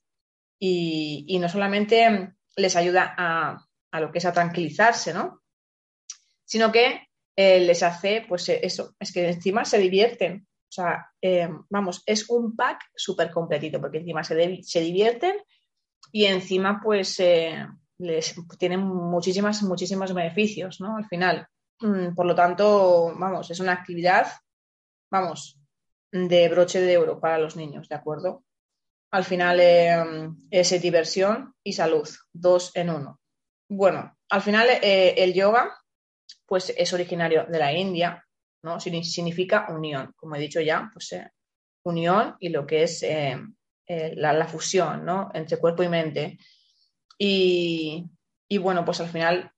Y, 0.60 1.38
no 1.40 1.48
solamente 1.48 2.34
les 2.54 2.76
ayuda 2.76 3.14
a, 3.16 3.66
a, 3.92 4.00
lo 4.00 4.12
que 4.12 4.18
es 4.18 4.26
a 4.26 4.32
tranquilizarse, 4.32 5.14
¿no? 5.14 5.40
Sino 6.44 6.70
que 6.70 7.08
eh, 7.34 7.60
les 7.60 7.82
hace, 7.82 8.26
pues 8.28 8.46
eso, 8.50 8.94
es 9.00 9.10
que 9.10 9.30
encima 9.30 9.64
se 9.64 9.78
divierten. 9.78 10.46
O 10.68 10.72
sea, 10.72 11.10
eh, 11.22 11.48
vamos, 11.70 12.02
es 12.04 12.28
un 12.28 12.54
pack 12.54 12.90
súper 12.94 13.30
completito 13.30 13.80
porque 13.80 13.98
encima 13.98 14.22
se, 14.22 14.62
se, 14.62 14.80
divierten 14.80 15.36
y 16.12 16.26
encima 16.26 16.78
pues 16.82 17.18
eh, 17.20 17.66
les 17.96 18.34
tienen 18.58 18.80
muchísimas, 18.80 19.62
muchísimos 19.62 20.12
beneficios, 20.12 20.78
¿no? 20.82 20.98
Al 20.98 21.06
final. 21.06 21.48
Mm, 21.80 22.14
por 22.14 22.26
lo 22.26 22.34
tanto, 22.34 23.14
vamos, 23.16 23.50
es 23.50 23.60
una 23.60 23.72
actividad, 23.72 24.26
vamos, 25.10 25.58
de 26.12 26.48
broche 26.48 26.80
de 26.80 26.98
oro 26.98 27.20
para 27.20 27.38
los 27.38 27.56
niños, 27.56 27.88
¿de 27.88 27.96
acuerdo? 27.96 28.44
Al 29.10 29.24
final 29.24 29.58
eh, 29.60 30.04
es 30.50 30.82
diversión 30.82 31.54
y 31.62 31.72
salud, 31.72 32.08
dos 32.32 32.74
en 32.74 32.90
uno. 32.90 33.20
Bueno, 33.68 34.16
al 34.28 34.42
final 34.42 34.68
el 34.82 35.34
yoga 35.34 35.76
pues 36.46 36.72
es 36.76 36.92
originario 36.92 37.44
de 37.46 37.58
la 37.58 37.72
India, 37.72 38.24
¿no? 38.62 38.80
Significa 38.80 39.66
unión, 39.68 40.12
como 40.16 40.36
he 40.36 40.40
dicho 40.40 40.60
ya, 40.60 40.90
pues 40.92 41.12
eh, 41.12 41.30
unión 41.84 42.36
y 42.40 42.48
lo 42.48 42.66
que 42.66 42.84
es 42.84 43.02
eh, 43.02 43.36
eh, 43.86 44.12
la, 44.16 44.46
fusión, 44.46 45.04
¿no? 45.04 45.30
Entre 45.34 45.58
cuerpo 45.58 45.82
y 45.82 45.88
mente. 45.88 46.38
y, 47.18 48.08
bueno, 48.60 48.84
pues 48.84 49.00
al 49.00 49.08
final 49.08 49.50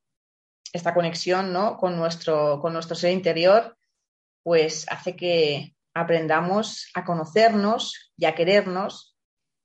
esta 0.72 0.94
conexión 0.94 1.52
¿no? 1.52 1.76
con, 1.76 1.96
nuestro, 1.96 2.60
con 2.60 2.72
nuestro 2.72 2.94
ser 2.94 3.12
interior 3.12 3.76
pues 4.42 4.86
hace 4.90 5.16
que 5.16 5.74
aprendamos 5.94 6.90
a 6.94 7.04
conocernos 7.04 8.12
y 8.16 8.26
a 8.26 8.34
querernos 8.34 9.16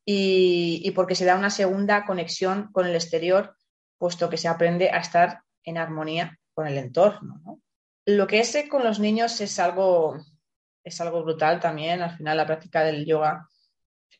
y, 0.06 0.92
porque 0.92 1.16
se 1.16 1.26
da 1.26 1.36
una 1.36 1.50
segunda 1.50 2.06
conexión 2.06 2.72
con 2.72 2.86
el 2.86 2.96
exterior, 2.96 3.56
puesto 3.98 4.30
que 4.30 4.38
se 4.38 4.48
aprende 4.48 4.90
a 4.90 4.98
estar 4.98 5.44
en 5.64 5.78
armonía 5.78 6.40
con 6.54 6.68
el 6.68 6.78
entorno. 6.78 7.62
Lo 8.06 8.28
que 8.28 8.40
es 8.40 8.58
con 8.70 8.84
los 8.84 9.00
niños 9.00 9.40
es 9.40 9.60
algo, 9.60 10.18
es 10.84 11.00
algo 11.00 11.24
brutal 11.24 11.60
también. 11.60 12.02
Al 12.02 12.18
final 12.18 12.38
la 12.38 12.46
práctica 12.46 12.84
del 12.84 13.06
yoga 13.06 13.48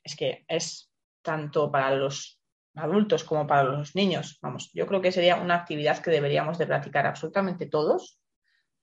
es 0.04 0.16
que 0.16 0.46
es 0.48 0.89
tanto 1.22 1.70
para 1.70 1.92
los 1.96 2.39
adultos 2.76 3.24
como 3.24 3.46
para 3.46 3.63
los 3.63 3.96
niños. 3.96 4.39
Vamos, 4.42 4.72
yo 4.74 4.88
creo 4.88 5.02
que 5.02 5.12
sería 5.12 5.36
una 5.36 5.56
actividad 5.56 6.00
que 6.00 6.12
deberíamos 6.12 6.58
de 6.58 6.68
practicar 6.68 7.06
absolutamente 7.06 7.66
todos, 7.66 8.20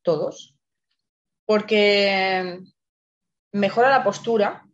todos, 0.02 0.54
porque 1.44 2.60
mejora 3.52 3.90
la 3.90 4.04
postura, 4.04 4.66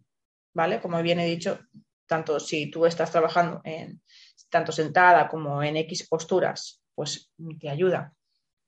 ¿vale? 0.54 0.80
Como 0.80 1.00
bien 1.02 1.20
he 1.20 1.26
dicho, 1.26 1.58
tanto 2.06 2.40
si 2.40 2.70
tú 2.70 2.86
estás 2.86 3.10
trabajando 3.10 3.60
en 3.64 4.00
tanto 4.48 4.72
sentada 4.72 5.28
como 5.28 5.62
en 5.62 5.76
X 5.76 6.08
posturas, 6.08 6.82
pues 6.94 7.30
te 7.60 7.68
ayuda 7.68 8.12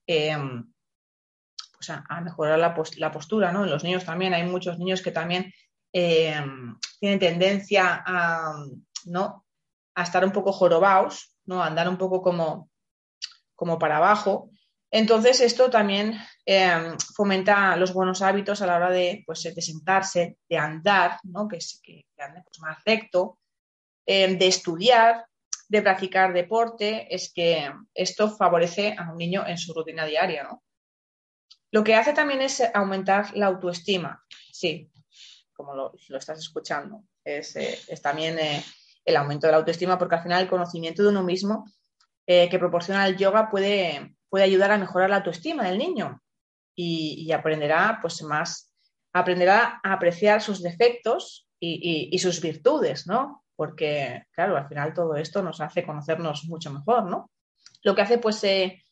em, 0.06 0.72
pues 1.72 1.90
a, 1.90 2.20
mejorar 2.20 2.58
la, 2.58 2.74
postura, 3.12 3.52
¿no? 3.52 3.64
En 3.64 3.70
los 3.70 3.84
niños 3.84 4.04
también 4.04 4.34
hay 4.34 4.44
muchos 4.44 4.78
niños 4.78 5.02
que 5.02 5.12
también 5.12 5.52
em, 5.92 6.76
tienen 6.98 7.18
tendencia 7.18 8.02
a, 8.04 8.54
¿no? 9.04 9.46
a 9.94 10.02
estar 10.02 10.24
un 10.24 10.32
poco 10.32 10.52
jorobados, 10.52 11.34
¿no? 11.44 11.62
a 11.62 11.66
andar 11.66 11.88
un 11.88 11.96
poco 11.96 12.22
como, 12.22 12.70
como 13.54 13.78
para 13.78 13.96
abajo. 13.96 14.50
Entonces, 14.90 15.40
esto 15.40 15.68
también 15.68 16.18
em, 16.46 16.96
fomenta 17.14 17.76
los 17.76 17.92
buenos 17.92 18.22
hábitos 18.22 18.62
a 18.62 18.66
la 18.66 18.76
hora 18.76 18.90
de, 18.90 19.22
pues, 19.26 19.42
de 19.42 19.62
sentarse, 19.62 20.38
de 20.48 20.56
andar, 20.56 21.18
¿no? 21.24 21.46
que, 21.46 21.58
que, 21.82 22.04
ande 22.18 22.42
pues, 22.42 22.58
más 22.60 22.78
recto, 22.84 23.38
em, 24.06 24.38
de 24.38 24.46
estudiar, 24.46 25.26
de 25.68 25.82
practicar 25.82 26.32
deporte, 26.32 27.14
es 27.14 27.30
que 27.32 27.70
esto 27.92 28.30
favorece 28.30 28.96
a 28.98 29.10
un 29.10 29.18
niño 29.18 29.46
en 29.46 29.58
su 29.58 29.74
rutina 29.74 30.06
diaria. 30.06 30.44
¿no? 30.44 30.62
Lo 31.70 31.84
que 31.84 31.94
hace 31.94 32.14
también 32.14 32.40
es 32.40 32.62
aumentar 32.72 33.36
la 33.36 33.46
autoestima, 33.46 34.24
sí, 34.50 34.90
como 35.52 35.74
lo, 35.74 35.92
estás 36.16 36.38
escuchando. 36.38 37.04
Es, 37.22 37.56
eh, 37.56 37.78
también 38.02 38.38
eh, 38.38 38.64
el 39.04 39.16
aumento 39.16 39.46
de 39.46 39.52
la 39.52 39.58
autoestima 39.58 39.98
porque 39.98 40.14
al 40.14 40.22
final 40.22 40.42
el 40.42 40.48
conocimiento 40.48 41.02
de 41.02 41.08
uno 41.10 41.22
mismo 41.22 41.66
eh, 42.26 42.48
que 42.48 42.58
proporciona 42.58 43.06
el 43.06 43.16
yoga 43.16 43.50
puede 43.50 44.16
puede 44.28 44.44
ayudar 44.44 44.70
a 44.70 44.78
mejorar 44.78 45.10
la 45.10 45.16
autoestima 45.16 45.64
del 45.64 45.78
niño 45.78 46.20
y, 46.74 47.30
aprenderá 47.32 47.98
pues 48.00 48.22
más, 48.22 48.72
aprenderá 49.12 49.80
a 49.82 49.92
apreciar 49.92 50.40
sus 50.40 50.62
defectos 50.62 51.48
y, 51.60 52.16
sus 52.18 52.40
virtudes, 52.40 53.06
¿no? 53.06 53.44
Porque, 53.56 54.24
claro, 54.30 54.56
al 54.56 54.68
final 54.68 54.94
todo 54.94 55.16
esto 55.16 55.42
nos 55.42 55.60
hace 55.60 55.84
conocernos 55.84 56.44
mucho 56.44 56.70
mejor, 56.72 57.04
¿no? 57.10 57.30
Lo 57.82 57.94
que 57.94 58.02
hace 58.02 58.18
pues 58.18 58.42
eh, 58.44 58.84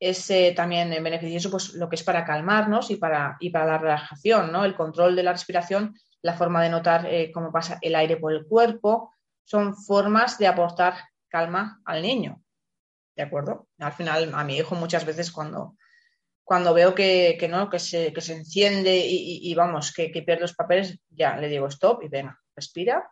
es 0.00 0.30
eh, 0.30 0.54
también 0.56 0.90
beneficioso 1.02 1.50
pues 1.50 1.74
lo 1.74 1.88
que 1.88 1.96
es 1.96 2.02
para 2.02 2.24
calmarnos 2.24 2.90
y 2.90 2.96
para, 2.96 3.36
y 3.40 3.50
para 3.50 3.66
la 3.66 3.78
relajación, 3.78 4.50
¿no? 4.50 4.64
El 4.64 4.74
control 4.74 5.14
de 5.16 5.22
la 5.22 5.32
respiración, 5.32 5.94
la 6.22 6.34
forma 6.34 6.62
de 6.62 6.70
notar 6.70 7.06
eh, 7.06 7.30
cómo 7.32 7.52
pasa 7.52 7.78
el 7.82 7.94
aire 7.94 8.16
por 8.16 8.32
el 8.32 8.46
cuerpo, 8.46 9.12
son 9.44 9.76
formas 9.76 10.38
de 10.38 10.46
aportar 10.46 10.94
calma 11.28 11.80
al 11.84 12.00
niño. 12.00 12.43
¿De 13.16 13.22
acuerdo? 13.22 13.68
Al 13.78 13.92
final, 13.92 14.32
a 14.34 14.44
mi 14.44 14.56
hijo 14.56 14.74
muchas 14.74 15.04
veces 15.04 15.30
cuando, 15.30 15.76
cuando 16.42 16.74
veo 16.74 16.94
que, 16.94 17.38
no, 17.48 17.70
que 17.70 17.78
se, 17.78 18.12
que 18.12 18.20
se 18.20 18.34
enciende 18.34 19.02
y, 19.06 19.54
vamos, 19.54 19.92
que, 19.92 20.10
que, 20.10 20.22
pierde 20.22 20.42
los 20.42 20.54
papeles, 20.54 20.98
ya 21.10 21.36
le 21.36 21.48
digo 21.48 21.66
stop 21.68 22.02
y 22.02 22.08
venga, 22.08 22.38
respira. 22.54 23.10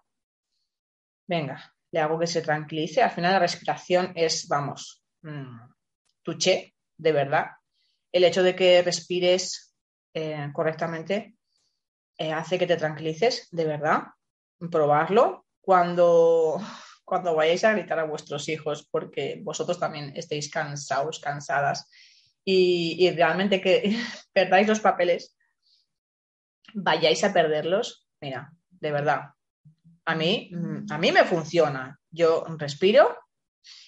Venga, 1.27 1.75
le 1.91 2.01
hago 2.01 2.19
que 2.19 2.27
se 2.27 2.43
tranquilice. 2.43 3.03
Al 3.03 3.11
final 3.11 3.33
la 3.33 3.39
respiración 3.39 4.13
es, 4.15 4.49
vamos, 4.49 5.03
mmm, 5.23 5.61
tuché, 6.23 6.75
de 6.97 7.13
verdad. 7.13 7.47
El 8.11 8.25
hecho 8.25 8.43
de 8.43 8.55
que 8.55 8.83
respires 8.83 9.75
eh, 10.13 10.51
correctamente 10.53 11.37
eh, 12.19 12.33
hace 12.33 12.59
que 12.59 12.67
te 12.67 12.77
tranquilices, 12.77 13.49
de 13.51 13.65
verdad. 13.65 14.03
Probarlo. 14.71 15.47
Cuando 15.61 16.61
cuando 17.13 17.35
vayáis 17.35 17.63
a 17.65 17.73
gritar 17.73 17.99
a 17.99 18.05
vuestros 18.05 18.49
hijos 18.49 18.89
porque 18.91 19.39
vosotros 19.43 19.79
también 19.79 20.15
estéis 20.17 20.51
cansados, 20.51 21.21
cansadas 21.21 21.87
y, 22.43 23.11
realmente 23.11 23.61
que 23.61 23.95
perdáis 24.33 24.67
los 24.67 24.81
papeles, 24.81 25.37
vayáis 26.73 27.23
a 27.23 27.35
perderlos, 27.35 28.09
mira, 28.19 28.55
de 28.71 28.93
verdad, 28.93 29.25
a 30.07 30.15
mí, 30.15 30.53
a 30.89 30.97
mí 30.97 31.13
me 31.13 31.25
funciona. 31.25 32.01
Yo 32.11 32.47
respiro 32.57 33.15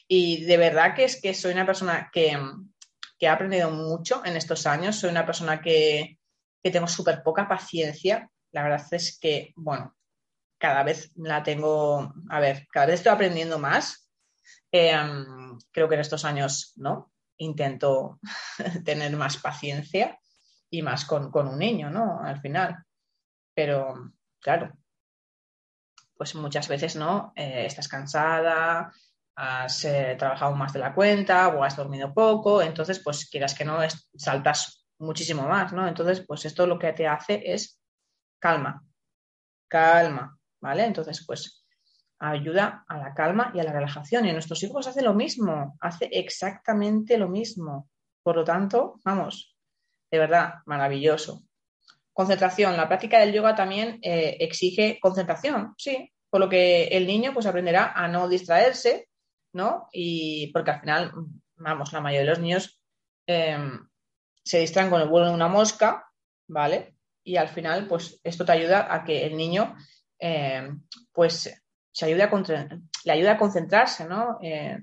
y 0.07 0.45
de 0.45 0.59
verdad 0.59 0.95
que 0.95 1.05
es 1.05 1.19
que 1.19 1.33
soy 1.33 1.53
una 1.53 1.65
persona 1.65 2.11
que, 2.13 2.39
que 3.19 3.27
ha 3.27 3.33
aprendido 3.33 3.71
mucho 3.71 4.21
en 4.27 4.37
estos 4.37 4.67
años, 4.67 4.97
soy 4.97 5.09
una 5.09 5.25
persona 5.25 5.63
que, 5.63 6.19
que 6.63 6.71
tengo 6.71 6.89
súper 6.89 7.23
poca 7.23 7.49
paciencia. 7.49 8.31
La 8.53 8.65
verdad 8.65 8.87
es 8.91 9.19
que, 9.19 9.55
bueno, 9.57 9.97
cada 10.65 10.83
vez 10.83 11.13
la 11.17 11.43
tengo, 11.43 12.15
a 12.31 12.41
ver, 12.41 12.67
cada 12.73 12.87
vez 12.87 12.95
estoy 12.95 13.13
aprendiendo 13.13 13.59
más. 13.59 14.11
Em, 14.73 15.59
creo 15.71 15.91
que 15.91 15.95
en 15.95 16.01
estos 16.01 16.25
años, 16.25 16.73
¿no? 16.77 17.13
Intento 17.37 18.19
tener 18.83 19.15
más 19.15 19.37
paciencia 19.37 20.19
y 20.71 20.81
más 20.81 21.05
con, 21.05 21.31
un 21.35 21.59
niño, 21.59 21.91
¿no? 21.91 22.19
Al 22.19 22.41
final. 22.41 22.83
Pero, 23.55 24.13
claro, 24.41 24.73
pues 26.17 26.35
muchas 26.35 26.67
veces, 26.67 26.97
¿no? 26.97 27.35
Eh, 27.37 27.67
estás 27.67 27.87
cansada, 27.87 28.91
has 29.37 29.85
eh, 29.85 30.17
trabajado 30.19 30.55
más 30.57 30.73
de 30.73 30.79
la 30.79 30.95
cuenta 30.95 31.49
o 31.49 31.63
has 31.63 31.77
dormido 31.77 32.15
poco, 32.15 32.63
entonces, 32.63 33.01
pues 33.01 33.29
quieras 33.29 33.55
que 33.55 33.67
no, 33.67 33.81
saltas 34.17 34.87
muchísimo 34.99 35.47
más, 35.47 35.75
¿no? 35.75 35.87
Entonces, 35.87 36.25
pues 36.27 36.47
esto 36.47 36.67
lo 36.67 36.79
que 36.79 36.95
te 36.95 37.07
hace 37.07 37.53
es 37.53 37.79
calma, 38.39 38.83
calma, 39.69 40.39
¿vale? 40.65 40.87
Entonces, 40.87 41.23
pues 41.27 41.63
ayuda 42.19 42.87
a 42.89 42.97
la 42.97 43.13
calma 43.13 43.53
y 43.55 43.61
a 43.61 43.65
la 43.65 43.73
relajación. 43.73 44.25
Y 44.25 44.33
nuestros 44.33 44.63
hijos 44.63 44.87
hacen 44.87 45.05
lo 45.05 45.13
mismo, 45.13 45.77
hace 45.79 46.09
exactamente 46.11 47.19
lo 47.19 47.29
mismo. 47.29 47.91
Por 48.23 48.37
lo 48.37 48.45
tanto, 48.45 48.99
vamos, 49.05 49.55
de 50.11 50.19
verdad, 50.19 50.55
maravilloso. 50.65 51.43
Concentración. 52.15 52.79
La 52.79 52.89
práctica 52.89 53.19
del 53.19 53.35
yoga 53.35 53.55
también 53.55 53.99
eh, 54.01 54.39
exige 54.41 54.99
concentración, 55.03 55.75
sí, 55.77 56.11
por 56.31 56.41
lo 56.41 56.49
que 56.49 56.85
el 56.85 57.07
niño 57.07 57.35
pues 57.35 57.45
aprenderá 57.45 57.93
a 57.93 58.09
no 58.09 58.27
distraerse, 58.27 59.09
¿no? 59.53 59.89
Y 59.93 60.51
porque 60.53 60.71
al 60.71 60.81
final, 60.81 61.13
vamos, 61.57 61.93
la 61.93 62.01
mayoría 62.01 62.25
de 62.25 62.31
los 62.31 62.41
niños 62.41 62.81
em, 63.27 63.87
se 64.43 64.61
distraen 64.61 64.89
con 64.89 65.03
el 65.03 65.09
vuelo 65.09 65.27
de 65.27 65.35
una 65.35 65.49
mosca, 65.49 66.07
¿vale? 66.49 66.97
Y 67.23 67.37
al 67.37 67.49
final, 67.49 67.87
pues 67.87 68.19
esto 68.25 68.47
te 68.47 68.53
ayuda 68.53 68.95
a 68.95 69.05
que 69.05 69.27
el 69.27 69.37
niño 69.37 69.77
eh, 70.19 70.71
pues 71.13 71.63
se 71.93 72.05
a 72.05 72.09
le 72.09 73.13
ayuda 73.13 73.33
a 73.33 73.39
concentrarse, 73.39 74.05
¿no? 74.07 74.39
Eh, 74.43 74.79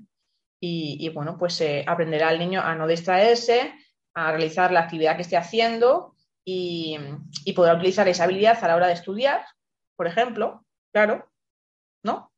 y, 0.64 1.08
bueno, 1.08 1.36
pues 1.36 1.60
eh, 1.60 1.84
aprenderá 1.86 2.28
al 2.28 2.38
niño 2.38 2.60
a 2.60 2.76
no 2.76 2.86
distraerse, 2.86 3.74
a 4.14 4.30
realizar 4.30 4.70
la 4.70 4.80
actividad 4.80 5.16
que 5.16 5.22
esté 5.22 5.36
haciendo 5.36 6.14
y, 6.44 6.96
y, 7.44 7.52
podrá 7.52 7.74
utilizar 7.74 8.06
esa 8.06 8.24
habilidad 8.24 8.62
a 8.62 8.68
la 8.68 8.76
hora 8.76 8.86
de 8.86 8.92
estudiar, 8.92 9.44
por 9.96 10.06
ejemplo, 10.06 10.64
claro, 10.92 11.30
¿no? 12.04 12.32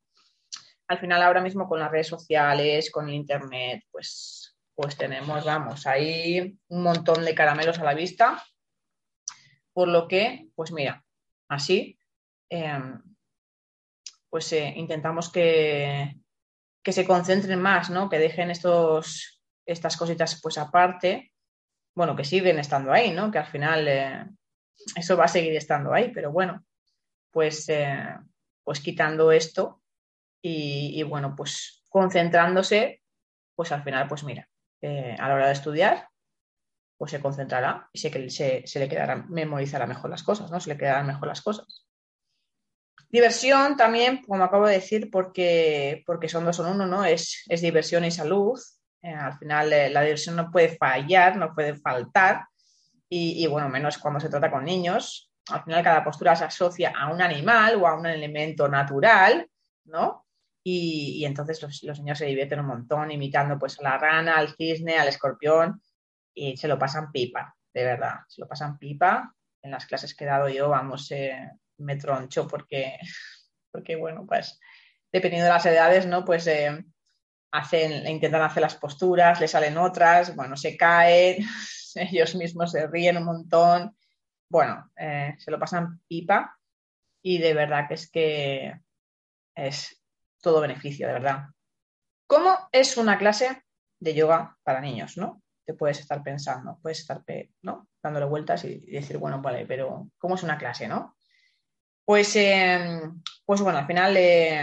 Al 0.88 0.98
final, 0.98 1.22
ahora 1.22 1.42
mismo 1.42 1.68
con 1.68 1.80
las 1.80 1.90
redes 1.90 2.08
sociales, 2.08 2.90
con 2.90 3.08
el 3.08 3.14
internet, 3.14 3.84
pues, 3.90 4.56
pues 4.74 4.96
tenemos, 4.96 5.44
vamos, 5.44 5.86
ahí 5.86 6.58
un 6.68 6.82
montón 6.82 7.24
de 7.26 7.34
caramelos 7.34 7.78
a 7.78 7.84
la 7.84 7.94
vista, 7.94 8.42
por 9.74 9.88
lo 9.88 10.08
que, 10.08 10.48
pues 10.54 10.72
mira, 10.72 11.04
así 11.48 11.98
Em, 12.50 13.02
pues 14.34 14.52
eh, 14.52 14.72
intentamos 14.76 15.30
que, 15.30 16.16
que, 16.82 16.92
se 16.92 17.06
concentren 17.06 17.60
más, 17.60 17.90
¿no? 17.90 18.08
Que 18.08 18.18
dejen 18.18 18.50
estos, 18.50 19.40
estas 19.64 19.96
cositas 19.96 20.40
pues 20.42 20.58
aparte, 20.58 21.32
bueno, 21.94 22.16
que 22.16 22.24
siguen 22.24 22.58
estando 22.58 22.92
ahí, 22.92 23.12
¿no? 23.12 23.30
Que 23.30 23.38
al 23.38 23.46
final 23.46 23.86
eh, 23.86 24.26
eso 24.96 25.16
va 25.16 25.26
a 25.26 25.28
seguir 25.28 25.54
estando 25.54 25.92
ahí, 25.92 26.10
pero 26.12 26.32
bueno, 26.32 26.64
pues, 27.30 27.68
eh, 27.68 28.08
pues 28.64 28.80
quitando 28.80 29.30
esto 29.30 29.82
y, 30.42 31.02
bueno, 31.04 31.34
pues 31.36 31.84
concentrándose, 31.88 33.02
pues 33.54 33.72
al 33.72 33.82
final, 33.82 34.08
pues 34.08 34.24
mira, 34.24 34.48
a 34.82 35.28
la 35.28 35.34
hora 35.34 35.46
de 35.46 35.52
estudiar, 35.52 36.08
pues 36.98 37.12
se 37.12 37.20
concentrará 37.20 37.88
y 37.92 37.98
se, 37.98 38.30
se, 38.30 38.66
se 38.66 38.78
le 38.78 38.88
quedará, 38.88 39.24
memorizará 39.28 39.86
mejor 39.86 40.10
las 40.10 40.22
cosas, 40.22 40.50
¿no? 40.50 40.60
Se 40.60 40.70
le 40.70 40.76
quedarán 40.76 41.06
mejor 41.06 41.28
las 41.28 41.40
cosas. 41.40 41.83
Diversión 43.14 43.76
también, 43.76 44.24
como 44.24 44.42
acabo 44.42 44.66
de 44.66 44.74
decir, 44.74 45.08
porque, 45.08 46.02
porque 46.04 46.28
son 46.28 46.44
dos 46.44 46.58
en 46.58 46.66
uno, 46.66 46.84
¿no? 46.84 47.04
Es, 47.04 47.44
es 47.48 47.60
diversión 47.60 48.04
y 48.04 48.10
salud. 48.10 48.58
Eh, 49.00 49.14
al 49.14 49.38
final 49.38 49.72
eh, 49.72 49.88
la 49.88 50.00
diversión 50.00 50.34
no 50.34 50.50
puede 50.50 50.76
fallar, 50.76 51.36
no 51.36 51.54
puede 51.54 51.76
faltar. 51.76 52.44
Y, 53.08 53.46
bueno, 53.46 53.68
menos 53.68 53.98
cuando 53.98 54.18
se 54.18 54.28
trata 54.28 54.50
con 54.50 54.64
niños. 54.64 55.30
Al 55.48 55.62
final 55.62 55.84
cada 55.84 56.02
postura 56.02 56.34
se 56.34 56.42
asocia 56.42 56.92
a 56.98 57.12
un 57.12 57.22
animal 57.22 57.80
o 57.80 57.86
a 57.86 57.96
un 57.96 58.06
elemento 58.06 58.66
natural, 58.66 59.48
¿no? 59.84 60.26
Y, 60.64 61.18
y 61.20 61.24
entonces 61.24 61.62
los, 61.62 61.84
los, 61.84 62.00
niños 62.00 62.18
se 62.18 62.26
divierten 62.26 62.58
un 62.58 62.66
montón 62.66 63.12
imitando 63.12 63.56
pues 63.60 63.78
a 63.78 63.84
la 63.84 63.96
rana, 63.96 64.38
al 64.38 64.56
cisne, 64.56 64.98
al 64.98 65.06
escorpión 65.06 65.80
y 66.34 66.56
se 66.56 66.66
lo 66.66 66.76
pasan 66.80 67.12
pipa, 67.12 67.54
de 67.72 67.84
verdad, 67.84 68.22
se 68.26 68.40
lo 68.40 68.48
pasan 68.48 68.76
pipa. 68.76 69.32
En 69.62 69.70
las 69.70 69.86
clases 69.86 70.16
que 70.16 70.24
he 70.24 70.26
dado 70.26 70.48
yo, 70.48 70.68
vamos, 70.68 71.12
eh, 71.12 71.48
me 71.78 71.96
troncho 71.96 72.46
porque, 72.46 72.98
porque, 73.70 73.96
bueno, 73.96 74.26
pues 74.26 74.58
dependiendo 75.12 75.46
de 75.46 75.52
las 75.52 75.66
edades, 75.66 76.06
¿no? 76.06 76.24
Pues 76.24 76.46
eh, 76.46 76.84
hacen, 77.52 78.06
intentan 78.08 78.42
hacer 78.42 78.62
las 78.62 78.74
posturas, 78.74 79.40
le 79.40 79.46
salen 79.46 79.78
otras, 79.78 80.34
bueno, 80.34 80.56
se 80.56 80.76
caen, 80.76 81.38
ellos 81.94 82.34
mismos 82.34 82.72
se 82.72 82.86
ríen 82.88 83.18
un 83.18 83.24
montón, 83.24 83.96
bueno, 84.50 84.90
eh, 84.96 85.34
se 85.38 85.50
lo 85.50 85.58
pasan 85.58 86.00
pipa 86.08 86.58
y 87.22 87.38
de 87.38 87.54
verdad 87.54 87.86
que 87.88 87.94
es 87.94 88.10
que 88.10 88.80
es 89.54 90.02
todo 90.40 90.60
beneficio, 90.60 91.06
de 91.06 91.12
verdad. 91.12 91.44
¿Cómo 92.26 92.56
es 92.72 92.96
una 92.96 93.16
clase 93.16 93.62
de 94.00 94.14
yoga 94.14 94.58
para 94.62 94.80
niños, 94.80 95.16
no? 95.16 95.42
Te 95.64 95.74
puedes 95.74 96.00
estar 96.00 96.22
pensando, 96.22 96.78
puedes 96.82 97.00
estar, 97.00 97.22
¿no? 97.62 97.88
Dándole 98.02 98.26
vueltas 98.26 98.64
y 98.64 98.80
decir, 98.80 99.18
bueno, 99.18 99.40
vale, 99.40 99.64
pero 99.64 100.10
¿cómo 100.18 100.34
es 100.34 100.42
una 100.42 100.58
clase, 100.58 100.88
no? 100.88 101.16
Pues, 102.04 102.36
eh, 102.36 103.00
pues 103.44 103.60
bueno, 103.60 103.78
al 103.78 103.86
final 103.86 104.16
eh, 104.16 104.60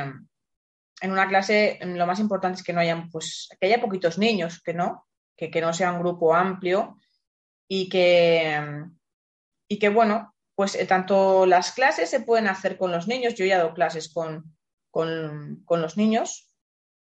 en 1.02 1.12
una 1.12 1.28
clase 1.28 1.80
lo 1.84 2.06
más 2.06 2.20
importante 2.20 2.60
es 2.60 2.64
que 2.64 2.74
no 2.74 2.80
hayan, 2.80 3.10
pues, 3.10 3.50
que 3.60 3.68
haya 3.68 3.82
poquitos 3.82 4.18
niños, 4.18 4.62
que 4.62 4.74
no, 4.74 5.08
que, 5.36 5.50
que 5.50 5.62
no 5.62 5.74
sea 5.74 5.92
un 5.92 6.00
grupo 6.00 6.36
amplio 6.36 6.98
y 7.68 7.90
que, 7.90 8.86
y 9.68 9.80
que 9.80 9.90
bueno, 9.90 10.36
pues 10.56 10.76
eh, 10.76 10.86
tanto 10.86 11.46
las 11.46 11.72
clases 11.72 12.10
se 12.10 12.20
pueden 12.20 12.48
hacer 12.48 12.78
con 12.78 12.92
los 12.92 13.08
niños, 13.08 13.34
yo 13.34 13.46
ya 13.46 13.56
he 13.56 13.58
dado 13.58 13.74
clases 13.74 14.14
con, 14.14 14.56
con, 14.92 15.64
con 15.66 15.82
los 15.82 15.98
niños 15.98 16.52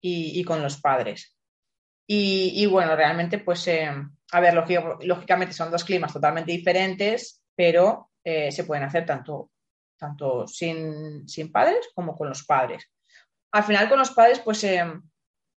y, 0.01 0.45
con 0.45 0.63
los 0.63 0.81
padres. 0.81 1.39
Y, 2.07 2.67
bueno, 2.67 2.95
realmente, 2.95 3.39
pues, 3.39 3.67
a 3.69 4.41
ver, 4.41 4.55
lógicamente 4.55 5.55
son 5.55 5.71
dos 5.71 5.85
climas 5.85 6.13
totalmente 6.13 6.53
diferentes, 6.53 7.43
pero 7.55 8.11
eh, 8.23 8.53
se 8.53 8.65
pueden 8.65 8.85
hacer 8.85 9.07
tanto 9.07 9.51
tanto 9.97 10.47
sin, 10.47 11.29
sin, 11.29 11.51
padres 11.53 11.89
como 11.95 12.17
con 12.17 12.29
los 12.29 12.45
padres. 12.45 12.91
Al 13.53 13.65
final 13.65 13.89
con 13.89 13.99
los 13.99 14.11
padres 14.11 14.41
pues, 14.41 14.65
eh, 14.65 14.85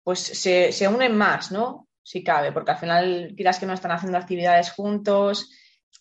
pues 0.03 0.19
se, 0.19 0.71
se, 0.71 0.87
unen 0.87 1.15
más, 1.17 1.51
¿no? 1.51 1.87
Si 2.03 2.23
cabe, 2.23 2.51
porque 2.51 2.71
al 2.71 2.77
final 2.77 3.33
quieras 3.35 3.59
que 3.59 3.65
no 3.65 3.73
están 3.73 3.91
haciendo 3.91 4.17
actividades 4.17 4.71
juntos, 4.71 5.49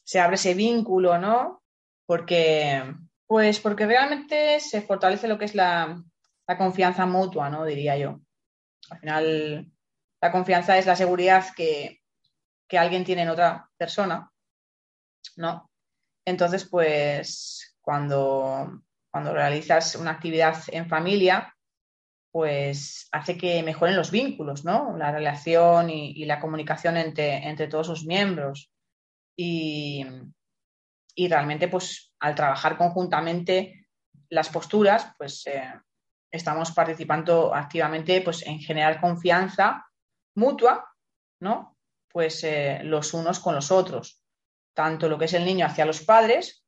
se 0.02 0.20
abre 0.20 0.36
ese 0.36 0.54
vínculo, 0.54 1.18
¿no? 1.18 1.62
Porque, 2.06 2.82
pues 3.26 3.60
porque 3.60 3.86
realmente 3.86 4.60
se 4.60 4.82
fortalece 4.82 5.28
lo 5.28 5.38
que 5.38 5.46
es 5.46 5.54
la, 5.54 6.02
la 6.46 6.58
confianza 6.58 7.06
mutua, 7.06 7.48
¿no? 7.48 7.64
Diría 7.64 7.96
yo. 7.96 8.20
Al 8.90 8.98
final 8.98 9.72
la 10.20 10.32
confianza 10.32 10.78
es 10.78 10.86
la 10.86 10.96
seguridad 10.96 11.46
que, 11.54 12.02
que 12.68 12.78
alguien 12.78 13.04
tiene 13.04 13.22
en 13.22 13.28
otra 13.28 13.70
persona, 13.76 14.30
¿no? 15.36 15.70
Entonces, 16.24 16.66
pues 16.68 17.73
cuando, 17.84 18.82
cuando 19.10 19.34
realizas 19.34 19.94
una 19.96 20.12
actividad 20.12 20.56
en 20.68 20.88
familia, 20.88 21.54
pues 22.32 23.08
hace 23.12 23.36
que 23.36 23.62
mejoren 23.62 23.94
los 23.94 24.10
vínculos, 24.10 24.64
¿no? 24.64 24.96
La 24.96 25.12
relación 25.12 25.90
y, 25.90 26.24
la 26.24 26.40
comunicación 26.40 26.96
entre, 26.96 27.46
entre, 27.48 27.68
todos 27.68 27.86
sus 27.86 28.06
miembros. 28.06 28.72
Y, 29.36 30.04
y, 31.14 31.28
realmente, 31.28 31.68
pues 31.68 32.12
al 32.18 32.34
trabajar 32.34 32.76
conjuntamente 32.76 33.86
las 34.30 34.48
posturas, 34.48 35.12
pues 35.18 35.46
eh, 35.46 35.72
estamos 36.32 36.72
participando 36.72 37.54
activamente 37.54 38.20
pues, 38.22 38.44
en 38.46 38.58
generar 38.58 39.00
confianza 39.00 39.86
mutua, 40.34 40.90
¿no? 41.40 41.76
Pues 42.10 42.42
eh, 42.44 42.80
los 42.82 43.14
unos 43.14 43.38
con 43.38 43.54
los 43.54 43.70
otros, 43.70 44.20
tanto 44.74 45.08
lo 45.08 45.18
que 45.18 45.26
es 45.26 45.34
el 45.34 45.44
niño 45.44 45.66
hacia 45.66 45.84
los 45.84 46.02
padres 46.02 46.63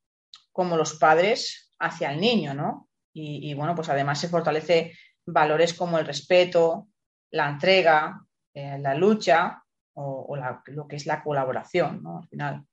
como 0.57 0.79
los 0.79 0.95
padres 0.95 1.71
hacia 1.79 2.11
el 2.11 2.19
niño, 2.19 2.55
¿no? 2.55 2.89
Y, 3.13 3.53
bueno, 3.53 3.75
pues 3.75 3.91
además 3.91 4.19
se 4.19 4.29
fortalece 4.29 4.97
valores 5.27 5.75
como 5.75 5.99
el 5.99 6.07
respeto, 6.07 6.89
la 7.31 7.51
entrega, 7.51 8.23
eh, 8.55 8.79
la 8.79 8.95
lucha 8.95 9.63
o, 9.95 10.35
lo 10.67 10.89
que 10.89 10.97
es 10.97 11.05
la 11.05 11.23
colaboración, 11.23 12.03
¿no? 12.03 12.21
Al 12.21 12.29
final. 12.29 12.67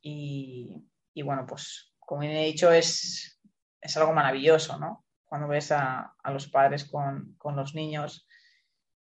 Y, 0.00 0.80
bueno, 1.24 1.44
pues 1.44 1.92
como 1.98 2.22
he 2.22 2.44
dicho, 2.44 2.70
es, 2.70 3.40
es 3.80 3.96
algo 3.96 4.12
maravilloso, 4.12 4.78
¿no? 4.78 5.04
Cuando 5.24 5.48
ves 5.48 5.72
a, 5.72 6.14
a 6.22 6.30
los 6.30 6.48
padres 6.48 6.84
con, 6.84 7.34
con, 7.36 7.56
los 7.56 7.74
niños, 7.74 8.28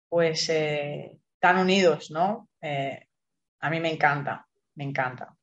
pues 0.09 0.49
eh, 0.49 1.19
tan 1.39 1.59
unidos, 1.59 2.11
¿no? 2.11 2.49
Eh, 2.63 3.09
a 3.61 3.69
mí 3.69 3.79
me 3.79 3.93
encanta, 3.93 4.47
me 4.75 4.85
encanta. 4.85 5.37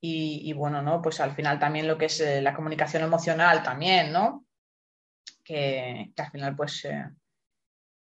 Y, 0.00 0.52
bueno, 0.52 0.82
¿no? 0.82 1.02
Pues 1.02 1.20
al 1.20 1.34
final 1.34 1.58
también 1.58 1.88
lo 1.88 1.98
que 1.98 2.04
es 2.06 2.20
eh, 2.20 2.40
la 2.40 2.54
comunicación 2.54 3.02
emocional 3.02 3.62
también, 3.62 4.12
¿no? 4.12 4.46
Que, 5.42 6.12
al 6.16 6.30
final 6.30 6.54
pues 6.54 6.84
eh, 6.84 7.04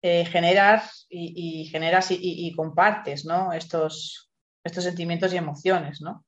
eh, 0.02 0.26
generas 0.26 1.06
y, 1.10 1.65
generas 1.65 2.12
y, 2.12 2.17
y, 2.19 2.56
compartes, 2.56 3.26
¿no? 3.26 3.54
Estos, 3.54 4.32
estos 4.63 4.84
sentimientos 4.84 5.34
y 5.34 5.38
emociones, 5.38 6.02
¿no? 6.02 6.26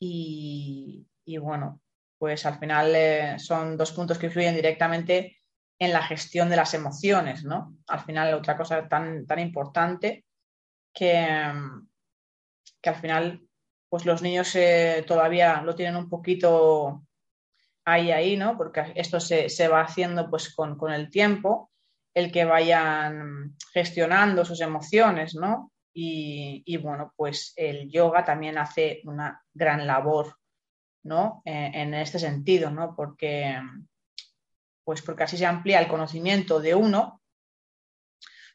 Y, 0.00 1.06
bueno, 1.40 1.80
pues 2.18 2.46
al 2.46 2.58
final 2.58 3.38
son 3.40 3.76
dos 3.76 3.92
puntos 3.92 4.18
que 4.18 4.26
influyen 4.26 4.54
directamente 4.54 5.38
en 5.80 5.92
la 5.92 6.02
gestión 6.02 6.48
de 6.50 6.56
las 6.56 6.74
emociones, 6.74 7.44
¿no? 7.44 7.76
Al 7.88 8.00
final 8.00 8.34
otra 8.34 8.56
cosa 8.56 8.88
tan, 8.88 9.26
tan 9.26 9.38
importante 9.40 10.24
que, 10.92 11.52
que 12.80 12.88
al 12.88 12.96
final 12.96 13.47
pues 13.88 14.04
los 14.04 14.22
niños 14.22 14.54
eh, 14.54 15.04
todavía 15.06 15.62
lo 15.62 15.74
tienen 15.74 15.96
un 15.96 16.08
poquito 16.08 17.04
ahí, 17.84 18.10
ahí, 18.10 18.36
¿no? 18.36 18.56
Porque 18.56 18.92
esto 18.94 19.18
se, 19.20 19.48
se 19.48 19.68
va 19.68 19.80
haciendo 19.80 20.28
pues 20.28 20.54
con, 20.54 20.76
con, 20.76 20.92
el 20.92 21.10
tiempo, 21.10 21.70
el 22.14 22.30
que 22.30 22.44
vayan 22.44 23.56
gestionando 23.72 24.44
sus 24.44 24.60
emociones, 24.60 25.34
¿no? 25.34 25.72
Y, 25.94 26.62
y 26.66 26.76
bueno, 26.76 27.12
pues 27.16 27.54
el 27.56 27.90
yoga 27.90 28.24
también 28.24 28.58
hace 28.58 29.00
una 29.04 29.42
gran 29.54 29.86
labor, 29.86 30.36
¿no? 31.04 31.42
En, 31.44 31.74
en 31.74 31.94
este 31.94 32.18
sentido, 32.18 32.70
¿no? 32.70 32.94
Porque, 32.94 33.58
pues 34.84 35.02
porque 35.02 35.24
así 35.24 35.38
se 35.38 35.46
amplía 35.46 35.80
el 35.80 35.88
conocimiento 35.88 36.60
de 36.60 36.74
uno 36.74 37.22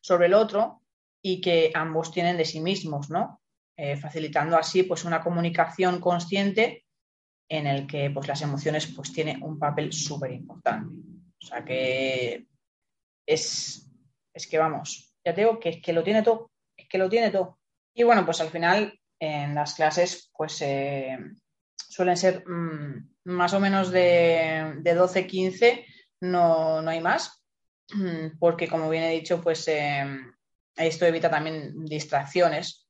sobre 0.01 0.27
el 0.27 0.35
otro 0.35 0.81
y 1.21 1.41
que 1.41 1.71
ambos 1.73 2.11
tienen 2.11 2.37
de 2.37 2.45
sí 2.45 2.59
mismos, 2.59 3.09
¿no? 3.09 3.42
Eh, 3.75 3.97
facilitando 3.97 4.57
así 4.57 4.83
pues, 4.83 5.03
una 5.03 5.21
comunicación 5.21 5.99
consciente 5.99 6.85
en 7.49 7.67
el 7.67 7.87
que 7.87 8.09
pues, 8.11 8.27
las 8.27 8.41
emociones 8.41 8.87
pues, 8.87 9.11
tienen 9.11 9.41
un 9.43 9.57
papel 9.57 9.91
súper 9.91 10.31
importante. 10.31 10.95
O 11.41 11.45
sea 11.45 11.63
que 11.65 12.45
es, 13.25 13.89
es 14.33 14.47
que 14.47 14.57
vamos, 14.57 15.13
ya 15.25 15.33
te 15.33 15.41
digo 15.41 15.59
que 15.59 15.69
es 15.69 15.81
que 15.81 15.93
lo 15.93 16.03
tiene 16.03 16.23
todo, 16.23 16.51
es 16.77 16.87
que 16.87 16.97
lo 16.97 17.09
tiene 17.09 17.31
todo. 17.31 17.59
Y 17.93 18.03
bueno, 18.03 18.25
pues 18.25 18.41
al 18.41 18.49
final 18.49 18.99
en 19.19 19.55
las 19.55 19.75
clases 19.75 20.31
pues 20.35 20.61
eh, 20.61 21.17
suelen 21.75 22.17
ser 22.17 22.43
mmm, 22.47 23.09
más 23.25 23.53
o 23.53 23.59
menos 23.59 23.91
de, 23.91 24.75
de 24.77 24.93
12, 24.93 25.27
15, 25.27 25.85
no, 26.21 26.81
no 26.81 26.89
hay 26.89 27.01
más, 27.01 27.43
porque 28.39 28.67
como 28.67 28.89
bien 28.89 29.03
he 29.03 29.11
dicho, 29.11 29.41
pues 29.41 29.67
eh, 29.67 30.05
esto 30.75 31.05
evita 31.05 31.29
también 31.29 31.85
distracciones 31.85 32.82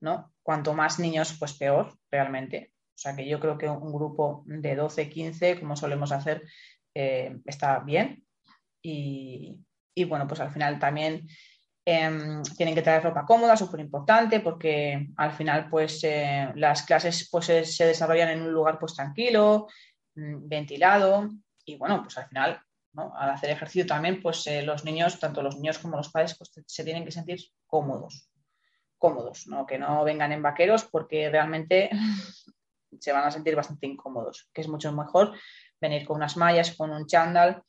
¿no? 0.00 0.32
Cuanto 0.42 0.74
más 0.74 0.98
niños, 0.98 1.36
pues 1.38 1.54
peor, 1.54 1.96
realmente. 2.10 2.72
O 2.94 2.98
sea 2.98 3.14
que 3.16 3.28
yo 3.28 3.40
creo 3.40 3.56
que 3.56 3.68
un 3.68 3.92
grupo 3.92 4.42
de 4.46 4.74
12, 4.74 5.08
15, 5.08 5.60
como 5.60 5.76
solemos 5.76 6.12
hacer, 6.12 6.42
eh, 6.94 7.38
está 7.44 7.78
bien. 7.80 8.24
Y, 8.82 9.58
y, 9.94 10.04
bueno, 10.04 10.26
pues 10.26 10.40
al 10.40 10.50
final 10.50 10.78
también 10.78 11.28
eh, 11.84 12.42
tienen 12.56 12.74
que 12.74 12.82
traer 12.82 13.02
ropa 13.02 13.24
cómoda, 13.24 13.56
súper 13.56 13.80
importante, 13.80 14.40
porque 14.40 15.08
al 15.16 15.32
final, 15.32 15.68
pues 15.68 16.02
eh, 16.04 16.50
las 16.56 16.82
clases 16.82 17.28
pues, 17.30 17.46
se, 17.46 17.64
se, 17.64 17.86
desarrollan 17.86 18.30
en 18.30 18.42
un 18.42 18.52
lugar 18.52 18.78
pues 18.78 18.94
tranquilo, 18.94 19.68
mm, 20.14 20.48
ventilado. 20.48 21.30
Y 21.64 21.76
bueno, 21.76 22.02
pues 22.02 22.16
al 22.18 22.26
final, 22.28 22.60
¿no? 22.92 23.14
al 23.16 23.30
hacer 23.30 23.50
ejercicio 23.50 23.86
también, 23.86 24.22
pues 24.22 24.46
eh, 24.46 24.62
los 24.62 24.84
niños, 24.84 25.18
tanto 25.18 25.42
los 25.42 25.56
niños 25.56 25.78
como 25.78 25.96
los 25.96 26.10
padres, 26.10 26.36
pues 26.36 26.50
se 26.66 26.84
tienen 26.84 27.04
que 27.04 27.12
sentir 27.12 27.40
cómodos 27.66 28.29
cómodos, 29.00 29.48
¿no? 29.48 29.66
que 29.66 29.78
no 29.78 30.04
vengan 30.04 30.30
en 30.30 30.42
vaqueros 30.42 30.84
porque 30.84 31.28
realmente 31.30 31.90
se 33.00 33.12
van 33.12 33.24
a 33.24 33.30
sentir 33.32 33.56
bastante 33.56 33.88
incómodos, 33.88 34.48
que 34.52 34.60
es 34.60 34.68
mucho 34.68 34.92
mejor 34.92 35.32
venir 35.80 36.06
con 36.06 36.18
unas 36.18 36.36
mallas, 36.36 36.76
con 36.76 36.90
un 36.90 37.06
chándal, 37.06 37.64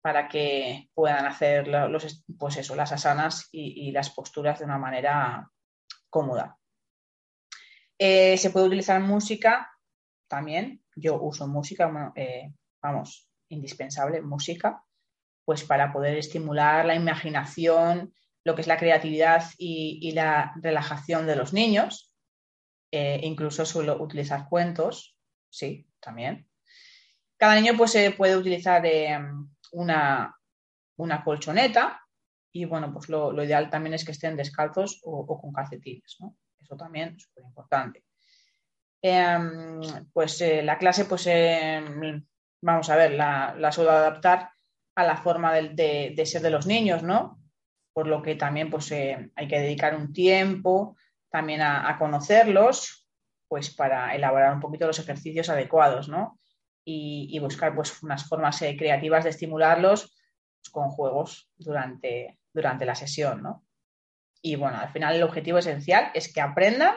para 0.00 0.28
que 0.28 0.88
puedan 0.94 1.26
hacer 1.26 1.66
los, 1.66 2.24
pues 2.38 2.56
eso, 2.58 2.76
las 2.76 2.92
asanas 2.92 3.48
y, 3.50 3.90
las 3.90 4.10
posturas 4.10 4.60
de 4.60 4.64
una 4.64 4.78
manera 4.78 5.50
cómoda. 6.08 6.56
Eh, 7.98 8.38
se 8.38 8.50
puede 8.50 8.66
utilizar 8.66 9.00
música 9.00 9.68
también. 10.28 10.80
Yo 10.94 11.20
uso 11.20 11.48
música, 11.48 12.12
eh, 12.14 12.52
vamos, 12.80 13.28
indispensable, 13.48 14.22
música, 14.22 14.80
pues 15.44 15.64
para 15.64 15.92
poder 15.92 16.16
estimular 16.18 16.86
la 16.86 16.94
imaginación, 16.94 18.14
lo 18.46 18.54
que 18.54 18.60
es 18.60 18.68
la 18.68 18.76
creatividad 18.76 19.42
y, 19.58 20.12
la 20.12 20.54
relajación 20.62 21.26
de 21.26 21.34
los 21.34 21.52
niños. 21.52 22.14
Eh, 22.92 23.18
incluso 23.24 23.66
suelo 23.66 24.00
utilizar 24.00 24.48
cuentos, 24.48 25.18
sí, 25.50 25.88
también. 25.98 26.48
Cada 27.36 27.56
niño 27.56 27.76
pues, 27.76 27.96
puede 28.16 28.36
utilizar 28.36 28.84
una, 29.72 30.32
una 30.96 31.24
colchoneta 31.24 32.00
y 32.52 32.66
bueno, 32.66 32.92
pues 32.92 33.08
lo, 33.08 33.42
ideal 33.42 33.68
también 33.68 33.94
es 33.94 34.04
que 34.04 34.12
estén 34.12 34.36
descalzos 34.36 35.00
o, 35.02 35.26
con 35.26 35.52
calcetines, 35.52 36.16
¿no? 36.20 36.36
Eso 36.60 36.76
también 36.76 37.14
es 37.16 37.24
súper 37.24 37.44
importante. 37.46 38.04
Em, 39.02 39.80
pues 40.12 40.40
eh, 40.40 40.62
la 40.62 40.78
clase, 40.78 41.04
pues 41.06 41.26
em, 41.26 42.24
vamos 42.62 42.88
a 42.90 42.96
ver, 42.96 43.10
la, 43.10 43.56
la, 43.58 43.72
suelo 43.72 43.90
adaptar 43.90 44.50
a 44.94 45.04
la 45.04 45.16
forma 45.16 45.52
de, 45.52 46.14
de, 46.16 46.26
ser 46.26 46.42
de 46.42 46.50
los 46.50 46.66
niños, 46.66 47.02
¿no? 47.02 47.42
Por 47.96 48.08
lo 48.08 48.20
que 48.20 48.34
también 48.34 48.68
pues 48.68 48.92
eh, 48.92 49.30
hay 49.34 49.48
que 49.48 49.58
dedicar 49.58 49.96
un 49.96 50.12
tiempo 50.12 50.98
también 51.30 51.62
a, 51.62 51.96
conocerlos, 51.98 53.08
pues 53.48 53.74
para 53.74 54.14
elaborar 54.14 54.52
un 54.52 54.60
poquito 54.60 54.86
los 54.86 54.98
ejercicios 54.98 55.48
adecuados, 55.48 56.06
¿no? 56.06 56.38
y, 56.84 57.38
buscar 57.38 57.74
pues, 57.74 58.02
unas 58.02 58.28
formas 58.28 58.60
eh, 58.60 58.76
creativas 58.78 59.24
de 59.24 59.30
estimularlos 59.30 60.14
con 60.70 60.90
juegos 60.90 61.50
durante, 61.56 62.38
durante 62.52 62.84
la 62.84 62.94
sesión. 62.94 63.42
¿no? 63.42 63.64
Y 64.42 64.56
bueno, 64.56 64.76
al 64.78 64.90
final 64.90 65.16
el 65.16 65.22
objetivo 65.22 65.56
esencial 65.56 66.10
es 66.12 66.30
que 66.30 66.42
aprendan 66.42 66.96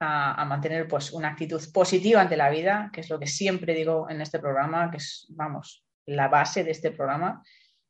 a, 0.00 0.44
mantener 0.46 0.88
pues, 0.88 1.12
una 1.12 1.28
actitud 1.28 1.62
positiva 1.70 2.22
ante 2.22 2.38
la 2.38 2.48
vida, 2.48 2.90
que 2.94 3.02
es 3.02 3.10
lo 3.10 3.20
que 3.20 3.26
siempre 3.26 3.74
digo 3.74 4.08
en 4.08 4.22
este 4.22 4.38
programa, 4.38 4.90
que 4.90 4.96
es, 4.96 5.26
vamos, 5.28 5.84
la 6.06 6.28
base 6.28 6.64
de 6.64 6.70
este 6.70 6.92
programa, 6.92 7.42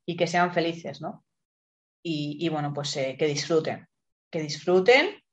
y 0.05 0.17
que 0.17 0.27
sean 0.27 0.53
felices, 0.53 1.01
¿no? 1.01 1.24
Y, 2.07 2.49
bueno, 2.49 2.71
pues 2.71 2.95
eh, 2.97 3.15
que 3.17 3.25
disfruten, 3.25 3.87
que 4.29 4.39
disfruten, 4.39 5.23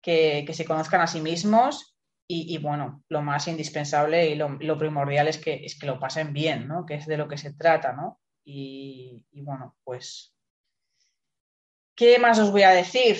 que, 0.00 0.44
que, 0.46 0.54
se 0.54 0.64
conozcan 0.64 1.00
a 1.00 1.08
sí 1.08 1.20
mismos 1.20 1.96
y, 2.28 2.56
bueno, 2.58 3.02
lo 3.08 3.20
más 3.22 3.48
indispensable 3.48 4.30
y 4.30 4.36
lo, 4.36 4.78
primordial 4.78 5.26
es 5.26 5.38
que, 5.38 5.64
es 5.64 5.76
que 5.76 5.88
lo 5.88 5.98
pasen 5.98 6.32
bien, 6.32 6.68
¿no? 6.68 6.86
Que 6.86 6.94
es 6.94 7.06
de 7.06 7.16
lo 7.16 7.26
que 7.26 7.36
se 7.36 7.54
trata, 7.54 7.92
¿no? 7.92 8.20
Y, 8.44 9.24
bueno, 9.32 9.76
pues, 9.82 10.32
¿qué 11.96 12.20
más 12.20 12.38
os 12.38 12.52
voy 12.52 12.62
a 12.62 12.70
decir? 12.70 13.16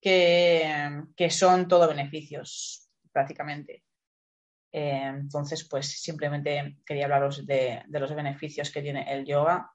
Que, 0.00 1.30
son 1.30 1.68
todo 1.68 1.86
beneficios, 1.86 2.88
prácticamente. 3.12 3.84
Eh, 4.72 5.04
entonces, 5.04 5.68
pues 5.68 5.86
simplemente 6.02 6.78
quería 6.84 7.04
hablaros 7.04 7.46
de, 7.46 7.84
de, 7.86 8.00
los 8.00 8.12
beneficios 8.12 8.72
que 8.72 8.82
tiene 8.82 9.04
el 9.12 9.24
yoga 9.24 9.70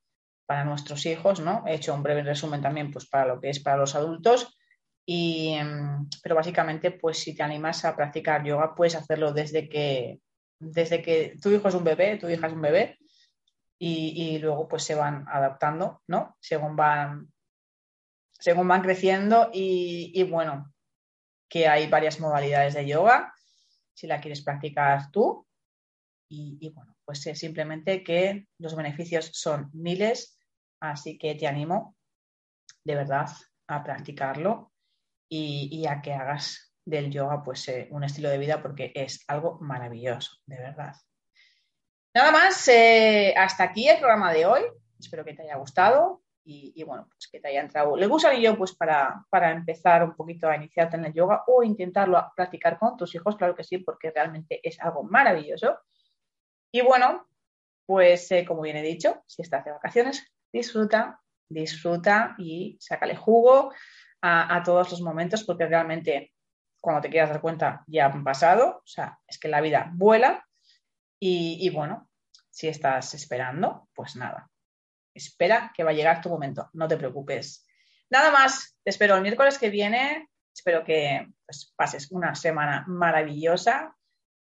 para 0.45 0.63
nuestros 0.63 1.05
hijos, 1.05 1.39
¿no? 1.39 1.63
He 1.65 1.75
hecho 1.75 1.93
un 1.93 2.03
breve 2.03 2.23
resumen 2.23 2.62
también 2.62 2.91
pues, 2.91 3.08
para 3.08 3.25
lo 3.25 3.39
que 3.39 3.49
es 3.49 3.60
para 3.60 3.77
los 3.77 3.95
adultos 3.95 4.55
Em, 5.08 6.10
pero 6.23 6.36
básicamente, 6.36 6.91
pues 6.91 7.19
si 7.19 7.36
te 7.36 7.43
animas 7.43 7.86
a 7.86 7.95
practicar 7.95 8.43
yoga, 8.43 8.73
puedes 8.75 8.95
hacerlo 8.95 9.34
desde 9.34 9.69
que, 9.69 10.19
desde 10.60 11.01
que 11.01 11.36
tu 11.41 11.51
hijo 11.51 11.67
es 11.67 11.75
un 11.75 11.84
bebé, 11.84 12.17
tu 12.17 12.27
hija 12.27 12.47
es 12.47 12.53
un 12.53 12.62
bebé, 12.62 12.97
y, 13.77 14.39
luego 14.39 14.67
pues 14.67 14.84
se 14.84 14.95
van 14.95 15.25
adaptando, 15.27 16.01
¿no? 16.08 16.38
Según 16.39 16.75
van, 16.75 17.31
según 18.31 18.67
van 18.67 18.81
creciendo 18.81 19.49
y, 19.53 20.23
bueno, 20.23 20.73
que 21.49 21.67
hay 21.67 21.88
varias 21.88 22.19
modalidades 22.19 22.73
de 22.73 22.88
yoga, 22.88 23.34
si 23.93 24.08
la 24.08 24.19
quieres 24.21 24.41
practicar 24.43 25.12
tú. 25.12 25.45
Y, 26.29 26.71
bueno, 26.73 26.97
pues 27.05 27.21
simplemente 27.21 28.03
que 28.03 28.47
los 28.58 28.75
beneficios 28.75 29.29
son 29.34 29.69
miles, 29.73 30.34
así 30.91 31.17
que 31.17 31.35
te 31.35 31.47
animo 31.47 31.95
de 32.83 32.95
verdad 32.95 33.27
a 33.67 33.83
practicarlo 33.83 34.71
y, 35.27 35.85
a 35.87 36.01
que 36.01 36.13
hagas 36.13 36.73
del 36.85 37.11
yoga 37.11 37.43
pues 37.43 37.67
eh, 37.67 37.87
un 37.91 38.03
estilo 38.03 38.29
de 38.29 38.37
vida 38.37 38.61
porque 38.61 38.91
es 38.93 39.23
algo 39.27 39.57
maravilloso, 39.59 40.37
de 40.45 40.57
verdad. 40.57 40.93
Nada 42.13 42.31
más, 42.31 42.67
eh, 42.67 43.33
hasta 43.35 43.63
aquí 43.63 43.89
el 43.89 43.97
programa 43.97 44.31
de 44.31 44.45
hoy. 44.45 44.61
Espero 44.99 45.25
que 45.25 45.33
te 45.33 45.43
haya 45.43 45.57
gustado 45.57 46.21
y, 46.47 46.83
bueno, 46.83 47.07
pues 47.09 47.27
que 47.27 47.39
te 47.39 47.47
haya 47.47 47.61
entrado. 47.61 47.97
¿Le 47.97 48.05
gusta 48.05 48.33
yo 48.35 48.55
pues 48.55 48.75
para, 48.75 49.25
para, 49.31 49.51
empezar 49.51 50.03
un 50.03 50.15
poquito 50.15 50.47
a 50.47 50.55
iniciarte 50.55 50.95
en 50.95 51.05
el 51.05 51.13
yoga 51.13 51.43
o 51.47 51.63
intentarlo 51.63 52.17
a 52.17 52.31
practicar 52.35 52.77
con 52.77 52.95
tus 52.95 53.15
hijos? 53.15 53.35
Claro 53.35 53.55
que 53.55 53.63
sí, 53.63 53.79
porque 53.79 54.11
realmente 54.11 54.59
es 54.63 54.79
algo 54.79 55.03
maravilloso. 55.03 55.79
Y 56.71 56.81
bueno, 56.81 57.27
pues 57.85 58.31
eh, 58.31 58.45
como 58.45 58.61
bien 58.61 58.77
he 58.77 58.83
dicho, 58.83 59.23
si 59.25 59.41
estás 59.41 59.65
de 59.65 59.71
vacaciones, 59.71 60.23
disfruta, 60.55 61.21
disfruta 61.49 62.35
y 62.37 62.77
sácale 62.79 63.15
jugo 63.15 63.73
a, 64.21 64.63
todos 64.63 64.89
los 64.89 65.01
momentos 65.01 65.43
porque 65.43 65.67
realmente 65.67 66.33
cuando 66.81 67.01
te 67.01 67.09
quieras 67.09 67.29
dar 67.29 67.41
cuenta 67.41 67.83
ya 67.87 68.05
han 68.05 68.23
pasado, 68.23 68.77
o 68.77 68.87
sea, 68.87 69.19
es 69.27 69.37
que 69.37 69.47
la 69.47 69.61
vida 69.61 69.91
vuela 69.93 70.43
y, 71.19 71.69
bueno, 71.69 72.09
si 72.49 72.67
estás 72.67 73.13
esperando, 73.13 73.89
pues 73.93 74.15
nada, 74.15 74.49
espera 75.13 75.71
que 75.75 75.83
va 75.83 75.91
a 75.91 75.93
llegar 75.93 76.21
tu 76.21 76.29
momento, 76.29 76.69
no 76.73 76.87
te 76.87 76.97
preocupes. 76.97 77.67
Nada 78.09 78.31
más, 78.31 78.77
te 78.83 78.91
espero 78.91 79.15
el 79.15 79.21
miércoles 79.21 79.57
que 79.57 79.69
viene, 79.69 80.29
espero 80.53 80.83
que 80.83 81.27
pues, 81.45 81.73
pases 81.75 82.11
una 82.11 82.33
semana 82.35 82.85
maravillosa, 82.87 83.95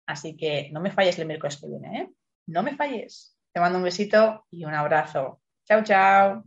así 0.07 0.37
que 0.37 0.69
no 0.71 0.79
me 0.79 0.91
falles 0.91 1.19
el 1.19 1.27
miércoles 1.27 1.57
que 1.57 1.67
viene, 1.67 1.99
¿eh? 1.99 2.09
No 2.47 2.63
me 2.63 2.75
falles. 2.75 3.37
Te 3.51 3.59
mando 3.59 3.79
un 3.79 3.83
besito 3.83 4.45
y 4.51 4.65
un 4.65 4.73
abrazo. 4.73 5.41
Tchau, 5.65 5.81
tchau. 5.81 6.43